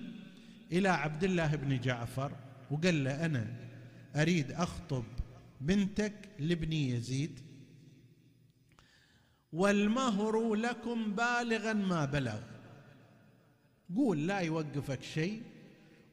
[0.72, 2.32] إلى عبد الله بن جعفر
[2.70, 3.46] وقال له أنا
[4.16, 5.04] أريد أخطب
[5.60, 7.40] بنتك لابن يزيد.
[9.52, 12.40] والمهر لكم بالغا ما بلغ.
[13.96, 15.42] قول لا يوقفك شيء.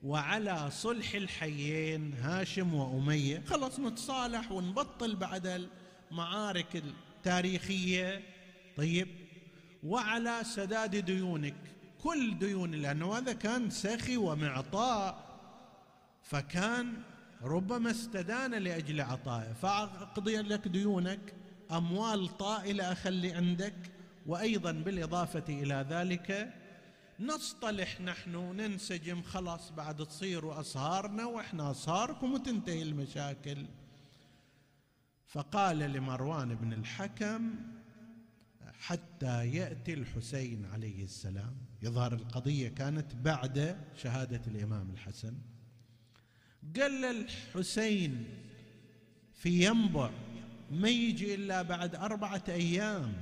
[0.03, 3.43] وعلى صلح الحيين هاشم وأمية.
[3.45, 5.67] خلص نتصالح ونبطل بعد
[6.11, 8.23] المعارك التاريخية.
[8.77, 9.07] طيب.
[9.83, 11.55] وعلى سداد ديونك.
[12.03, 15.27] كل ديون لأنه هذا كان سخي ومعطاء
[16.23, 16.93] فكان
[17.41, 19.53] ربما استدان لأجل عطائه.
[19.53, 21.33] فأقضي لك ديونك.
[21.71, 23.91] أموال طائلة أخلي عندك.
[24.25, 26.53] وأيضا بالإضافة إلى ذلك
[27.19, 33.65] نصطلح نحن ننسجم خلاص بعد تصيروا أصهارنا وإحنا أصهاركم وتنتهي المشاكل.
[35.27, 37.55] فقال لمروان بن الحكم
[38.79, 41.57] حتى يأتي الحسين عليه السلام.
[41.81, 45.33] يظهر القضية كانت بعد شهادة الإمام الحسن.
[46.75, 48.25] قال الحسين
[49.33, 50.09] في ينبع
[50.71, 53.13] ما يجي إلا بعد أربعة أيام.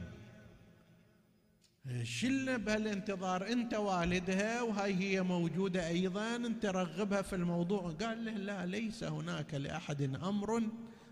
[2.03, 7.91] شلنا بهالانتظار أنت والدها وهاي هي موجودة أيضا أنت رغبها في الموضوع.
[7.91, 10.63] قال له لا ليس هناك لأحد أمر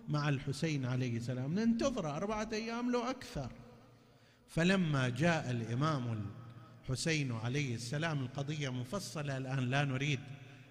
[0.10, 1.60] مع الحسين عليه السلام.
[1.60, 3.52] ننتظر أربعة أيام لو أكثر.
[4.48, 6.26] فلما جاء الإمام
[6.84, 10.20] الحسين عليه السلام القضية مفصلة الآن لا نريد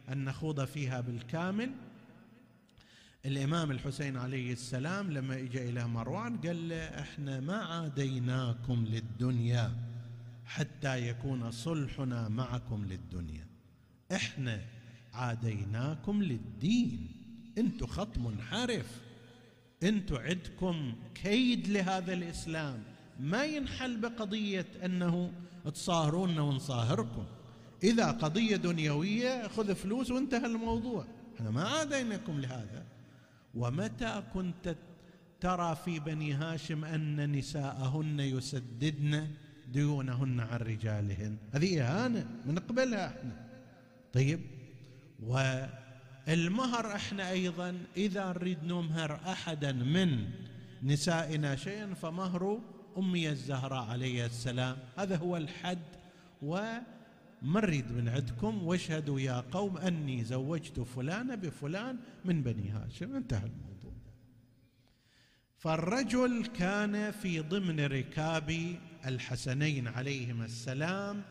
[0.09, 1.71] أن نخوض فيها بالكامل.
[3.25, 9.73] الإمام الحسين عليه السلام لما اجى إلى مروان قال له إحنا ما عاديناكم للدنيا
[10.47, 13.47] حتى يكون صلحنا معكم للدنيا.
[14.13, 14.61] إحنا
[15.15, 17.09] عاديناكم للدين.
[17.59, 19.01] أنتم خط منحرف
[19.83, 22.83] أنتم عندكم كيد لهذا الإسلام.
[23.21, 25.33] ما ينحل بقضية أنه
[25.75, 27.27] تصاهرونا ونصاهركم.
[27.83, 31.07] إذا قضية دنيوية خذ فلوس وانتهى الموضوع.
[31.37, 32.85] إحنا ما عاديناكم لهذا.
[33.55, 34.77] ومتى كنت
[35.41, 39.29] ترى في بني هاشم أن نساءهن يسددن
[39.73, 43.47] ديونهن عن رجالهن؟ هذه إهانة من قبلها إحنا.
[44.13, 44.41] طيب
[45.23, 50.29] والمهر إحنا أيضا إذا نريد نمهر احدا من
[50.83, 52.59] نسائنا شيئا فمهر
[52.99, 54.77] أمي الزهراء عليه السلام.
[54.99, 55.79] هذا هو الحد
[57.43, 63.15] ومرد من عندكم واشهدوا يا قوم أني زوجت فلانه بفلان من بني هاشم.
[63.15, 63.93] انتهى الموضوع.
[65.59, 68.77] فالرجل كان في ضمن ركاب
[69.07, 71.23] الحسنين عليهما السلام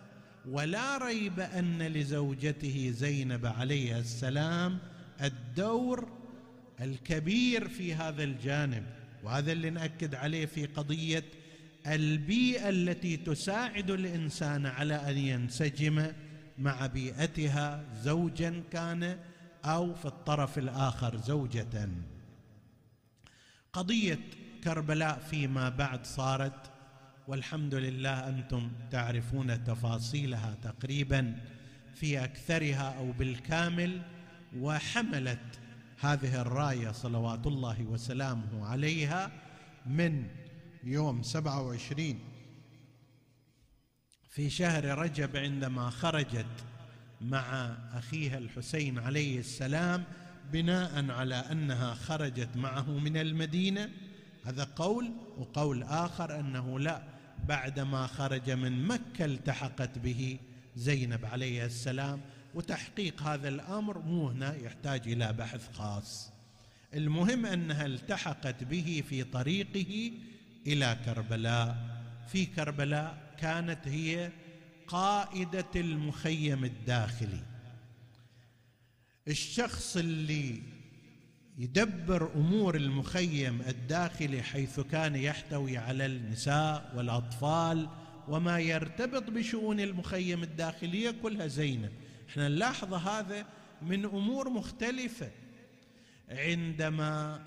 [0.50, 4.80] ولا ريب أن لزوجته زينب عليها السلام
[5.22, 6.08] الدور
[6.82, 8.86] الكبير في هذا الجانب.
[9.24, 11.24] وهذا اللي نأكد عليه في قضية
[11.88, 16.08] البيئة التي تساعد الإنسان على أن ينسجم
[16.58, 19.20] مع بيئتها زوجا كان
[19.66, 21.90] أو في الطرف الآخر زوجة.
[23.74, 24.20] قضية
[24.64, 26.72] كربلاء فيما بعد صارت
[27.28, 31.36] والحمد لله أنتم تعرفون تفاصيلها تقريبا
[31.96, 34.02] في أكثرها أو بالكامل
[34.58, 35.60] وحملت
[36.00, 39.32] هذه الراية صلوات الله وسلامه عليها
[39.86, 40.28] من
[40.84, 42.20] يوم 27
[44.30, 46.46] في شهر رجب عندما خرجت
[47.22, 50.04] مع أخيها الحسين عليه السلام
[50.52, 53.90] بناء على أنها خرجت معه من المدينة.
[54.46, 57.04] هذا قول وقول آخر أنه لا
[57.48, 60.40] بعدما خرج من مكة التحقت به
[60.76, 62.22] زينب عليه السلام.
[62.56, 66.32] وتحقيق هذا الأمر مو هنا يحتاج إلى بحث خاص.
[66.94, 70.12] المهم أنها التحقت به في طريقه
[70.68, 71.78] إلى كربلاء.
[72.28, 74.32] في كربلاء كانت هي
[74.88, 77.44] قائدة المخيم الداخلي.
[79.28, 80.62] الشخص اللي
[81.58, 87.90] يدبر أمور المخيم الداخلي حيث كان يحتوي على النساء والأطفال
[88.28, 91.92] وما يرتبط بشؤون المخيم الداخلية كلها زينب
[92.30, 93.46] إحنا نلاحظ هذا
[93.82, 95.32] من أمور مختلفة.
[96.30, 97.42] عندما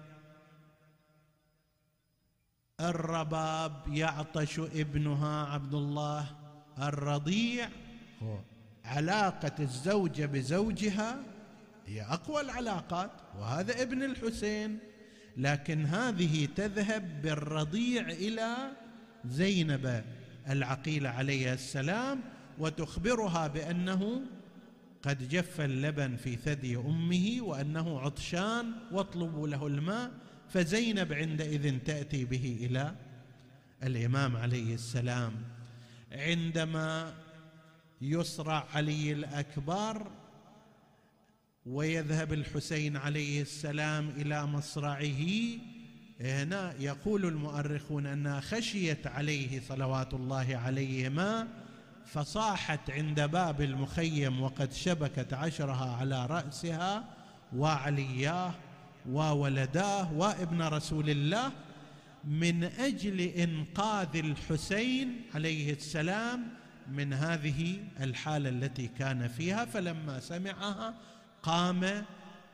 [2.81, 6.27] الرباب يعطش ابنها عبد الله
[6.79, 7.68] الرضيع.
[8.22, 8.39] هو
[8.85, 11.22] علاقة الزوجه بزوجها
[11.87, 14.79] هي أقوى العلاقات وهذا ابن الحسين.
[15.37, 18.57] لكن هذه تذهب بالرضيع إلى
[19.25, 20.05] زينب
[20.49, 22.20] العقيله عليها السلام
[22.59, 24.20] وتخبرها بأنه
[25.03, 30.11] قد جف اللبن في ثدي أمه وأنه عطشان واطلبوا له الماء.
[30.55, 32.94] فزينب عندئذ تأتي به إلى
[33.82, 35.32] الإمام عليه السلام.
[36.12, 37.14] عندما
[38.00, 40.11] يصرع علي الأكبر
[41.66, 45.24] ويذهب الحسين عليه السلام إلى مصرعه
[46.20, 51.48] هنا يقول المؤرخون أنها خشيت عليه صلوات الله عليهما
[52.07, 57.05] فصاحت عند باب المخيم وقد شبكت عشرها على رأسها
[57.57, 58.55] وعلياه
[59.11, 61.52] وولداه وابن رسول الله
[62.24, 66.48] من أجل إنقاذ الحسين عليه السلام
[66.92, 70.94] من هذه الحالة التي كان فيها فلما سمعها
[71.42, 72.05] قام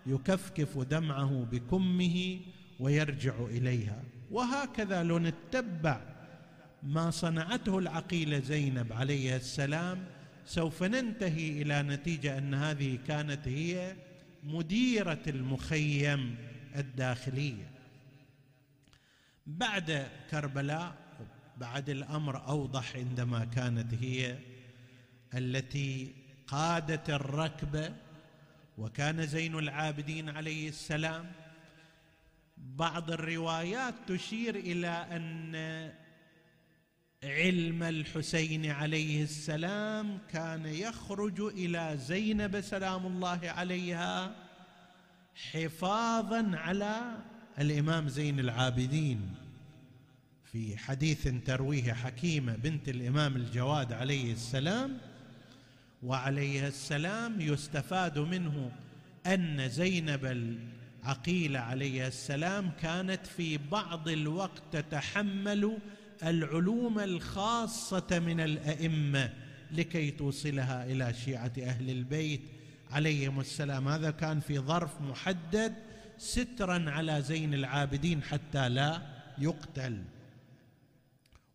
[0.07, 2.39] يكفكف دمعه بكمه
[2.81, 4.03] ويرجع إليها.
[4.31, 6.01] وهكذا لو نتبع
[6.83, 10.05] ما صنعته العقيلة زينب عليه السلام
[10.47, 13.95] سوف ننتهي إلى نتيجة أن هذه كانت هي
[14.43, 16.37] مديرة المخيم
[16.77, 17.71] الداخلية.
[19.47, 20.97] بعد كربلاء
[21.57, 24.39] بعد الأمر أوضح عندما كانت هي
[25.35, 26.15] التي
[26.47, 27.95] قادت الركبه
[28.79, 31.33] وكان زين العابدين عليه السلام.
[32.57, 35.55] بعض الروايات تشير إلى أن
[37.25, 44.35] علم الحسين عليه السلام كان يخرج إلى زينب سلام الله عليها
[45.53, 47.17] حفاظا على
[47.59, 49.35] الإمام زين العابدين.
[50.53, 54.99] في حديث ترويه حكيمه بنت الإمام الجواد عليه السلام
[56.03, 58.73] وعليه السلام يستفاد منه
[59.27, 60.25] أن زينب
[61.05, 65.79] العقيله عليه السلام كانت في بعض الوقت تتحمل
[66.23, 69.33] العلوم الخاصة من الأئمة
[69.71, 72.41] لكي توصلها إلى شيعة أهل البيت.
[72.91, 73.89] عليهم السلام.
[73.89, 75.75] هذا كان في ظرف محدد
[76.19, 79.03] سترا على زين العابدين حتى لا
[79.39, 80.05] يقتل.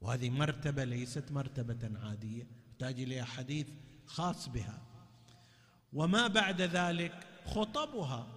[0.02, 3.68] وهذه مرتبة ليست مرتبة عادية تحتاج إلى حديث
[4.06, 4.82] خاص بها.
[5.94, 7.14] وما بعد ذلك
[7.46, 8.28] خطبها.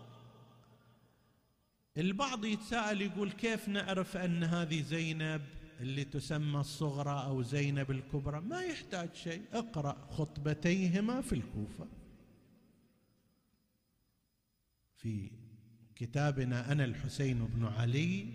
[1.96, 5.42] البعض يتساءل يقول كيف نعرف أن هذه زينب
[5.80, 9.42] اللي تسمى الصغرى أو زينب الكبرى ما يحتاج شيء.
[9.52, 11.86] اقرأ خطبتيهما في الكوفة.
[14.96, 15.30] في
[15.96, 18.26] كتابنا أنا الحسين بن علي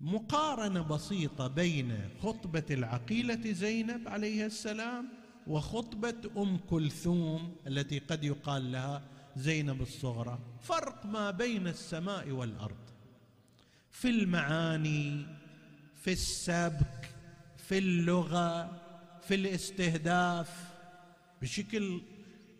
[0.00, 5.08] مقارنة بسيطة بين خطبة العقيلة زينب عليه السلام
[5.46, 9.02] وخطبة أم كلثوم التي قد يقال لها
[9.36, 10.38] زينب الصغرى.
[10.62, 12.90] فرق ما بين السماء والأرض.
[13.90, 15.26] في المعاني
[16.04, 17.10] في السبك
[17.56, 18.64] في اللغة
[19.20, 20.74] في الاستهداف.
[21.42, 22.00] بشكل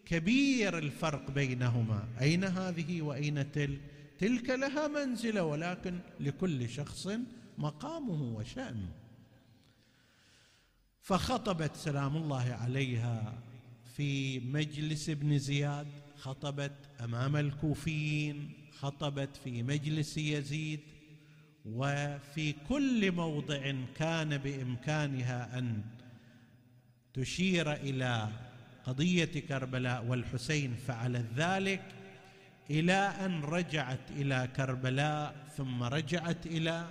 [0.06, 2.08] كبير الفرق بينهما.
[2.20, 3.80] أين هذه وأين تلك
[4.18, 7.08] تلك لها منزلة ولكن لكل شخص
[7.58, 8.92] مقامه وشأنه.
[11.00, 13.42] فخطبت سلام الله عليها
[13.96, 20.80] في مجلس ابن زياد خطبت أمام الكوفيين خطبت في مجلس يزيد.
[21.64, 25.82] وفي كل موضع كان بإمكانها أن
[27.14, 28.28] تشير إلى
[28.84, 31.82] قضية كربلاء والحسين فعلت ذلك
[32.70, 36.86] إلى أن رجعت إلى كربلاء ثم رجعت إلى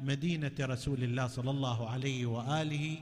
[0.00, 2.98] مدينة رسول الله صلى الله عليه وآله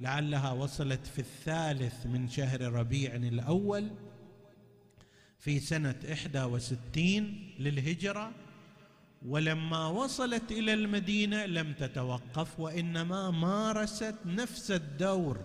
[0.00, 3.90] لعلها وصلت في الثالث من شهر ربيع الأول
[5.38, 8.32] في سنة إحدى وستين للهجرة.
[9.24, 15.38] ولما وصلت إلى المدينة لم تتوقف وإنما مارست نفس الدور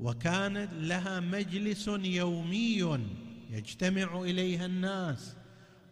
[0.00, 2.98] وكان لها مجلس يومي
[3.50, 5.36] يجتمع إليها الناس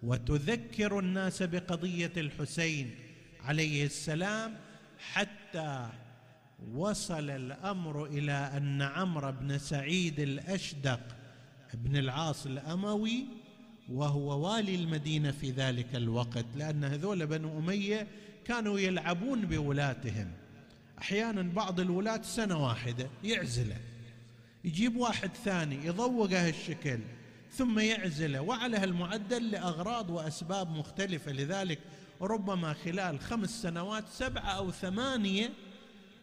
[0.03, 2.95] وتذكر الناس بقضية الحسين
[3.41, 4.55] عليه السلام
[4.99, 5.89] حتى
[6.75, 11.01] وصل الأمر إلى أن عمرو بن سعيد الأشدق
[11.75, 13.27] بن العاص الأموي
[13.93, 18.07] وهو والي المدينة في ذلك الوقت لأن هذول بنو أمية
[18.45, 20.31] كانوا يلعبون بولاتهم.
[20.99, 23.77] أحيانا بعض الولاه سنة واحدة يعزله.
[24.65, 26.99] يجيب واحد ثاني يضوقه الشكل
[27.53, 28.41] ثم يعزله.
[28.41, 31.33] وعلى هالمعدل لأغراض وأسباب مختلفة.
[31.33, 31.79] لذلك
[32.21, 35.51] ربما خلال خمس سنوات سبعة أو ثمانية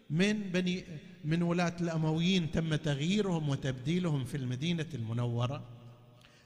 [0.09, 0.83] من بني
[1.25, 5.80] من ولاة الأمويين تم تغييرهم وتبديلهم في المدينة المنورة.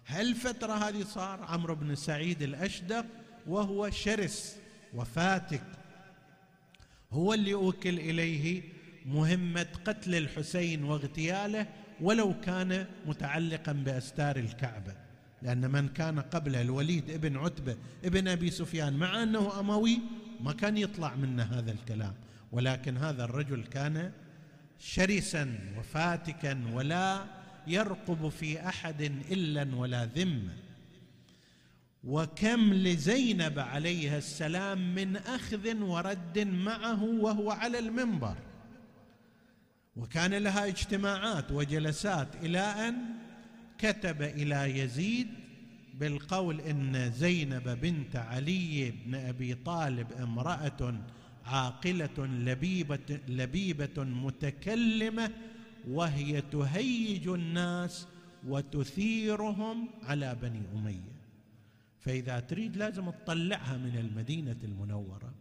[0.08, 3.06] هالفترة هذه صار عمرو بن سعيد الأشدق
[3.48, 4.58] وهو شرس
[4.94, 5.64] وفاتك
[7.12, 8.64] هو اللي أوكل إليه
[9.06, 11.68] مهمة قتل الحسين واغتياله
[12.02, 14.94] ولو كان متعلقا بأستار الكعبة.
[15.42, 17.76] لأن من كان قبله الوليد ابن عتبة
[18.06, 20.00] ابن أبي سفيان مع أنه أموي
[20.42, 22.14] ما كان يطلع منه هذا الكلام.
[22.52, 24.12] ولكن هذا الرجل كان
[24.80, 27.26] شرسا وفاتكا ولا
[27.68, 29.02] يرقب في أحد
[29.32, 30.56] إلا ولا ذمه
[32.04, 38.36] وكم لزينب عليها السلام من أخذ ورد معه وهو على المنبر.
[39.96, 42.96] وكان لها اجتماعات وجلسات إلى أن
[43.78, 45.28] كتب إلى يزيد
[45.94, 50.96] بالقول إن زينب بنت علي بن أبي طالب امرأة
[51.46, 55.32] عاقلة لبيبه لبيبة متكلمة
[55.90, 58.08] وهي تهيج الناس
[58.48, 61.16] وتثيرهم على بني أمية.
[62.00, 65.34] فإذا تريد لازم تطلعها من المدينة المنورة.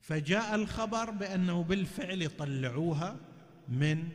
[0.00, 3.16] فجاء الخبر بأنه بالفعل طلعوها
[3.68, 4.08] من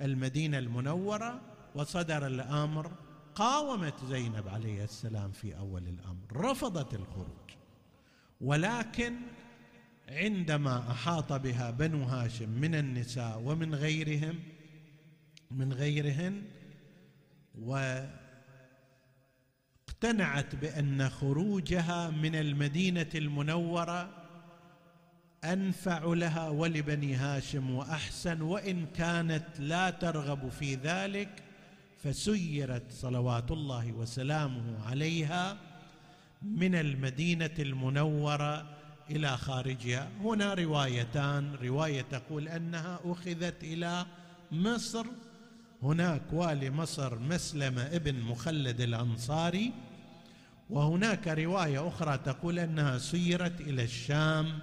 [0.00, 1.40] المدينة المنورة
[1.74, 2.92] وصدر الأمر
[3.34, 7.48] قاومت زينب عليه السلام في أول الأمر رفضت الخروج.
[8.40, 9.14] ولكن
[10.08, 14.38] عندما أحاط بها بنو هاشم من النساء ومن غيرهم
[15.50, 16.42] من غيرهن
[17.58, 18.14] واقتنعت
[20.54, 24.10] بأن خروجها من المدينة المنورة
[25.44, 31.42] أنفع لها ولبني هاشم وأحسن وإن كانت لا ترغب في ذلك
[31.98, 35.56] فسيرت صلوات الله وسلامه عليها
[36.42, 38.78] من المدينة المنورة
[39.10, 40.08] إلى خارجها.
[40.20, 44.06] هنا روايتان رواية تقول أنها أخذت إلى
[44.52, 45.06] مصر
[45.82, 49.72] هناك والي مصر مسلمه ابن مخلد الأنصاري
[50.70, 54.58] وهناك رواية أخرى تقول أنها سيرت إلى الشام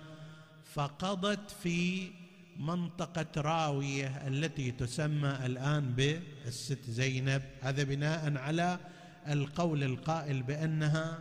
[0.74, 2.10] فقضت في
[2.58, 7.42] منطقة راوية التي تسمى الآن بالست زينب.
[7.62, 8.80] هذا بناء على
[9.28, 11.20] القول القائل بأنها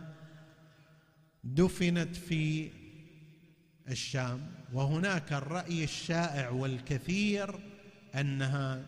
[1.43, 2.71] دفنت في
[3.89, 4.51] الشام.
[4.73, 7.59] وهناك الرأي الشائع والكثير
[8.15, 8.85] أنها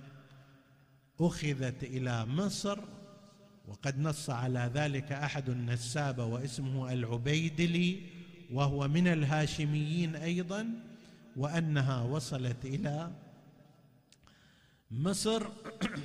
[1.21, 2.79] أخذت إلى مصر
[3.67, 8.01] وقد نص على ذلك أحد النسابه واسمه العبيدلي
[8.53, 10.69] وهو من الهاشميين أيضا
[11.35, 13.11] وأنها وصلت إلى
[14.91, 15.47] مصر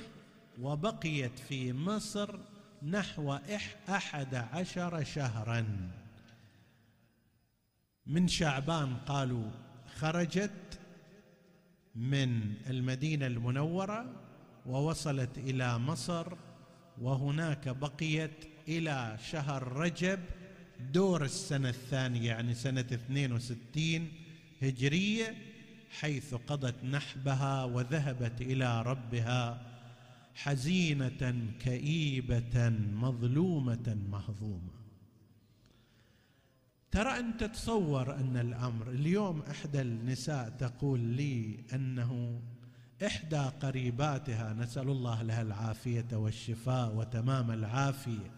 [0.63, 2.39] وبقيت في مصر
[2.83, 3.37] نحو
[3.89, 5.89] أحد عشر شهرا.
[8.05, 9.51] من شعبان قالوا
[9.95, 10.79] خرجت
[11.95, 14.22] من المدينة المنورة
[14.65, 16.33] ووصلت إلى مصر
[17.01, 20.19] وهناك بقيت إلى شهر رجب
[20.91, 24.07] دور السنة الثانية يعني سنة 62
[24.61, 25.35] هجرية
[25.99, 29.61] حيث قضت نحبها وذهبت إلى ربها
[30.35, 34.73] حزينة كئيبة مظلومة مهضومة.
[36.91, 42.41] ترى انت تصور أن الأمر اليوم إحدى النساء تقول لي أنه
[43.05, 48.31] إحدى قريباتها نسأل الله لها العافية والشفاء وتمام العافية.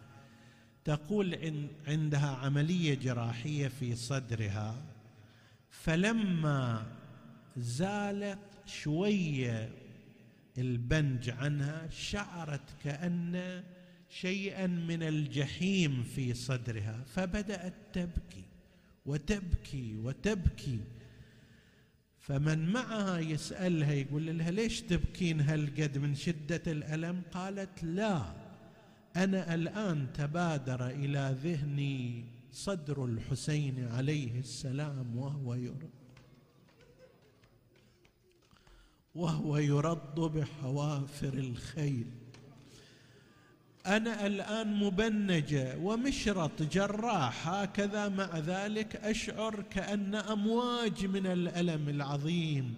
[0.86, 1.40] تقول
[1.88, 4.82] عندها عملية جراحية في صدرها
[5.70, 6.86] فلما
[7.58, 9.70] زالت شوية
[10.58, 13.64] البنج عنها شعرت كأن
[14.10, 18.44] شيئا من الجحيم في صدرها فبدأت تبكي
[19.06, 20.80] وتبكي وتبكي.
[22.28, 28.22] فمن معها يسألها يقول لها ليش تبكين هالقد من شدة الألم؟ قالت لا
[29.16, 35.90] أنا الآن تبادر إلى ذهني صدر الحسين عليه السلام وهو يرد.
[39.16, 42.08] وهو يرد بحوافر الخيل
[43.86, 52.76] أنا الآن مبنجة ومشرط جراح هكذا مع ذلك أشعر كأن أمواج من الألم العظيم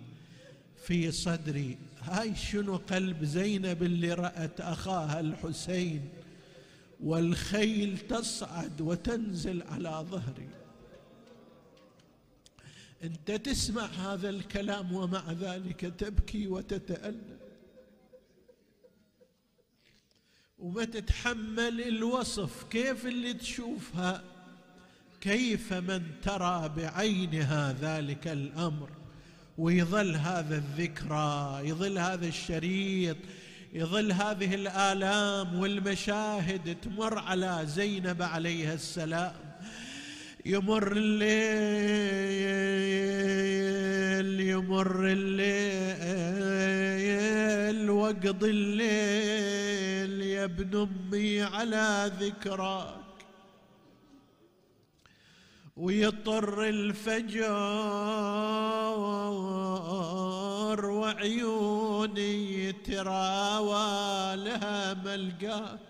[0.85, 1.77] في صدري.
[2.01, 6.09] هاي شنو قلب زينب اللي رأت أخاها الحسين؟
[7.03, 10.49] والخيل تصعد وتنزل على ظهري.
[13.03, 17.36] أنت تسمع هذا الكلام ومع ذلك تبكي وتتألم.
[20.59, 24.23] وما تتحمل الوصف كيف اللي تشوفها.
[25.21, 28.89] كيف من ترى بعينها ذلك الأمر؟
[29.57, 33.17] ويظل هذا الذكرى يظل هذا الشريط
[33.73, 39.46] يظل هذه الآلام والمشاهد تمر على زينب عليها السلام.
[40.53, 41.29] يمر الليل
[44.39, 45.49] يمر الليل
[47.89, 52.97] وقضي الليل يا ابن أمي على ذكراك.
[55.77, 57.51] ويطر الفجر
[60.99, 65.86] وعيوني تراوى لها ملقاك.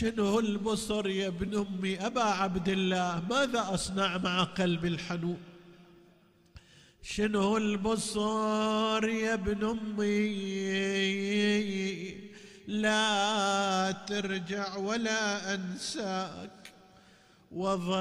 [0.00, 5.38] شنو البصر يا ابن أمي؟ أبا عبد الله ماذا أصنع مع قلبي الحنون
[7.02, 10.30] شنو البصر يا ابن أمي؟
[12.66, 16.50] لا ترجع ولا أنساك.
[17.52, 18.00] وضايل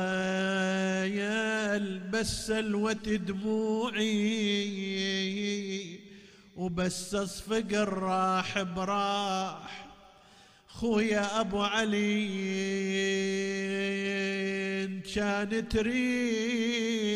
[2.00, 4.10] بس سلوة دموعي
[6.56, 9.89] وبس اصفق الراح براح
[10.80, 12.28] خويا أبو علي
[15.16, 17.16] كان تريدني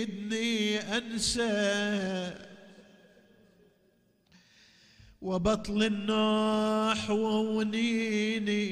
[0.80, 2.34] أنسى.
[5.22, 8.64] وبطل النوح ونيني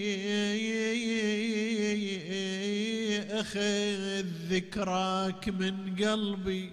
[3.39, 6.71] أخذ ذكراك من قلبي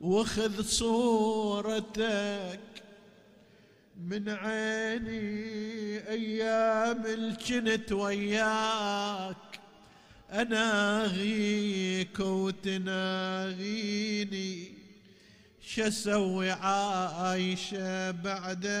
[0.00, 2.60] وأخذ صورتك
[4.02, 9.36] من عيني أيام الجنت وياك.
[10.32, 12.84] اناغيك وتناغيني
[15.60, 18.74] شسوي عايشة بعدك؟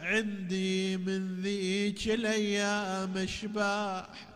[0.00, 4.27] عندي من ذيك الأيام أشباح.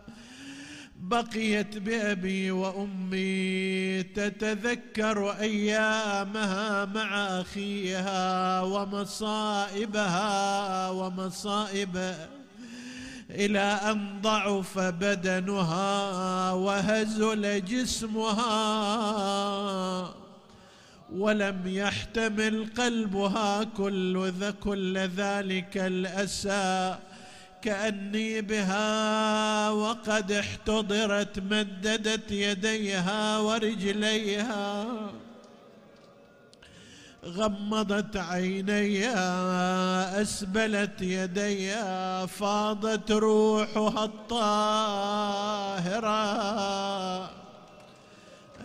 [1.03, 10.29] بقيت بأبي وأمي تتذكر أيامها مع أخيها ومصائبها
[10.89, 12.15] ومصائب
[13.29, 18.53] إلى أن ضعف بدنها وهزل جسمها
[21.13, 26.97] ولم يحتمل قلبها كل ذا كل ذلك الأسى
[27.63, 34.85] كأني بها وقد احتضرت مددت يديها ورجليها.
[37.25, 39.21] غمضت عينيها
[40.21, 44.53] أسبلت يديها فاضت روحها الطاهرة.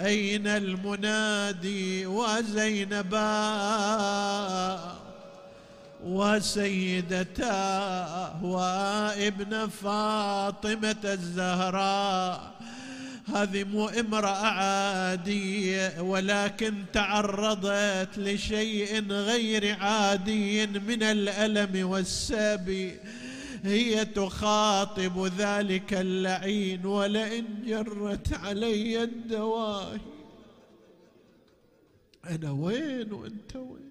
[0.01, 3.18] أين المنادي وزينبا؟
[6.05, 7.64] وسيدتاه
[8.44, 12.59] وابن فاطمة الزهراء.
[13.34, 22.96] هذه مو امرأة عادية ولكن تعرضت لشيء غير عادي من الألم والسبي.
[23.64, 30.01] هي تخاطب ذلك اللعين ولئن جرت علي الدواهي.
[32.30, 33.88] أنا وين وأنت وين؟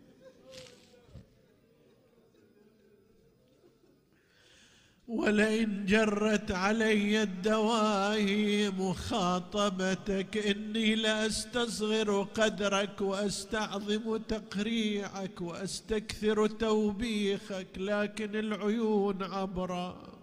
[5.08, 20.18] ولئن جرت علي الدواهي مخاطبتك إني لأستصغر قدرك وأستعظم تقريعك وأستكثر توبيخك لكن العيون عبرا.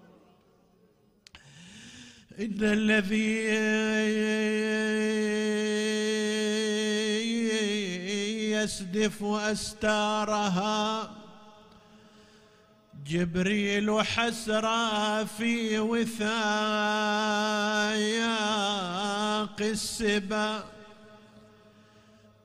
[2.39, 3.35] إن الذي
[8.53, 11.11] يسدف أستارها
[13.07, 16.25] جبريل حسرى في وثاياق
[19.61, 20.65] السبا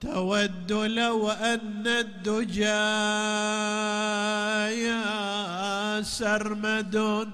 [0.01, 2.79] تود لو أن الدجى
[6.03, 7.29] سرمد.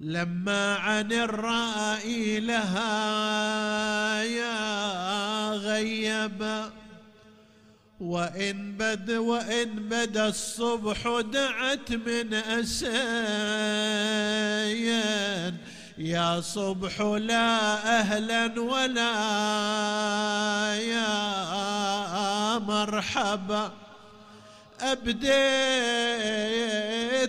[0.00, 6.83] لما عن الرائي لها يا غيبا
[8.04, 12.94] وإن بد وإن بدا الصبح دعت من أسيان
[15.98, 19.14] يا صبح لا أهلا ولا
[20.74, 23.72] يا مرحبا.
[24.80, 25.28] أبديت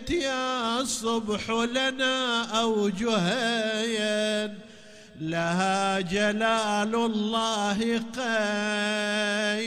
[0.09, 4.64] يا الصبح لنا أوجهين.
[5.20, 9.66] لها جلال الله قيد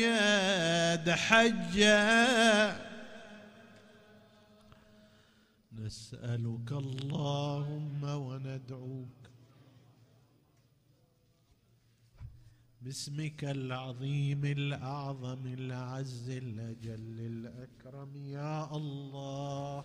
[1.11, 2.77] حجه
[5.73, 9.09] نسألك اللهم وندعوك
[12.83, 18.17] باسمك العظيم الأعظم الأعز الأجل الأكرم.
[18.17, 19.85] يا الله.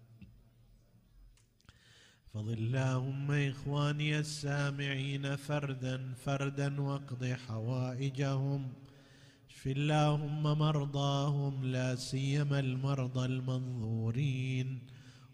[2.33, 8.67] فض اللهم إخواني السامعين فردا فردا واقض حوائجهم.
[9.49, 14.79] اشف اللهم مرضاهم لا سيما المرضى المنظورين.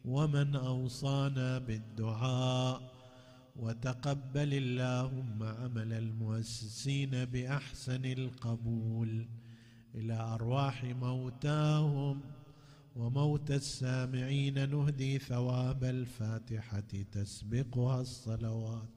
[0.05, 2.81] ومن أوصانا بالدعاء.
[3.55, 9.27] وتقبل اللهم عمل المؤسسين بأحسن القبول.
[9.95, 12.36] إلى أرواح موتاهم.
[12.97, 18.96] وموت السامعين نهدي ثواب الفاتحة تسبقها الصلوات.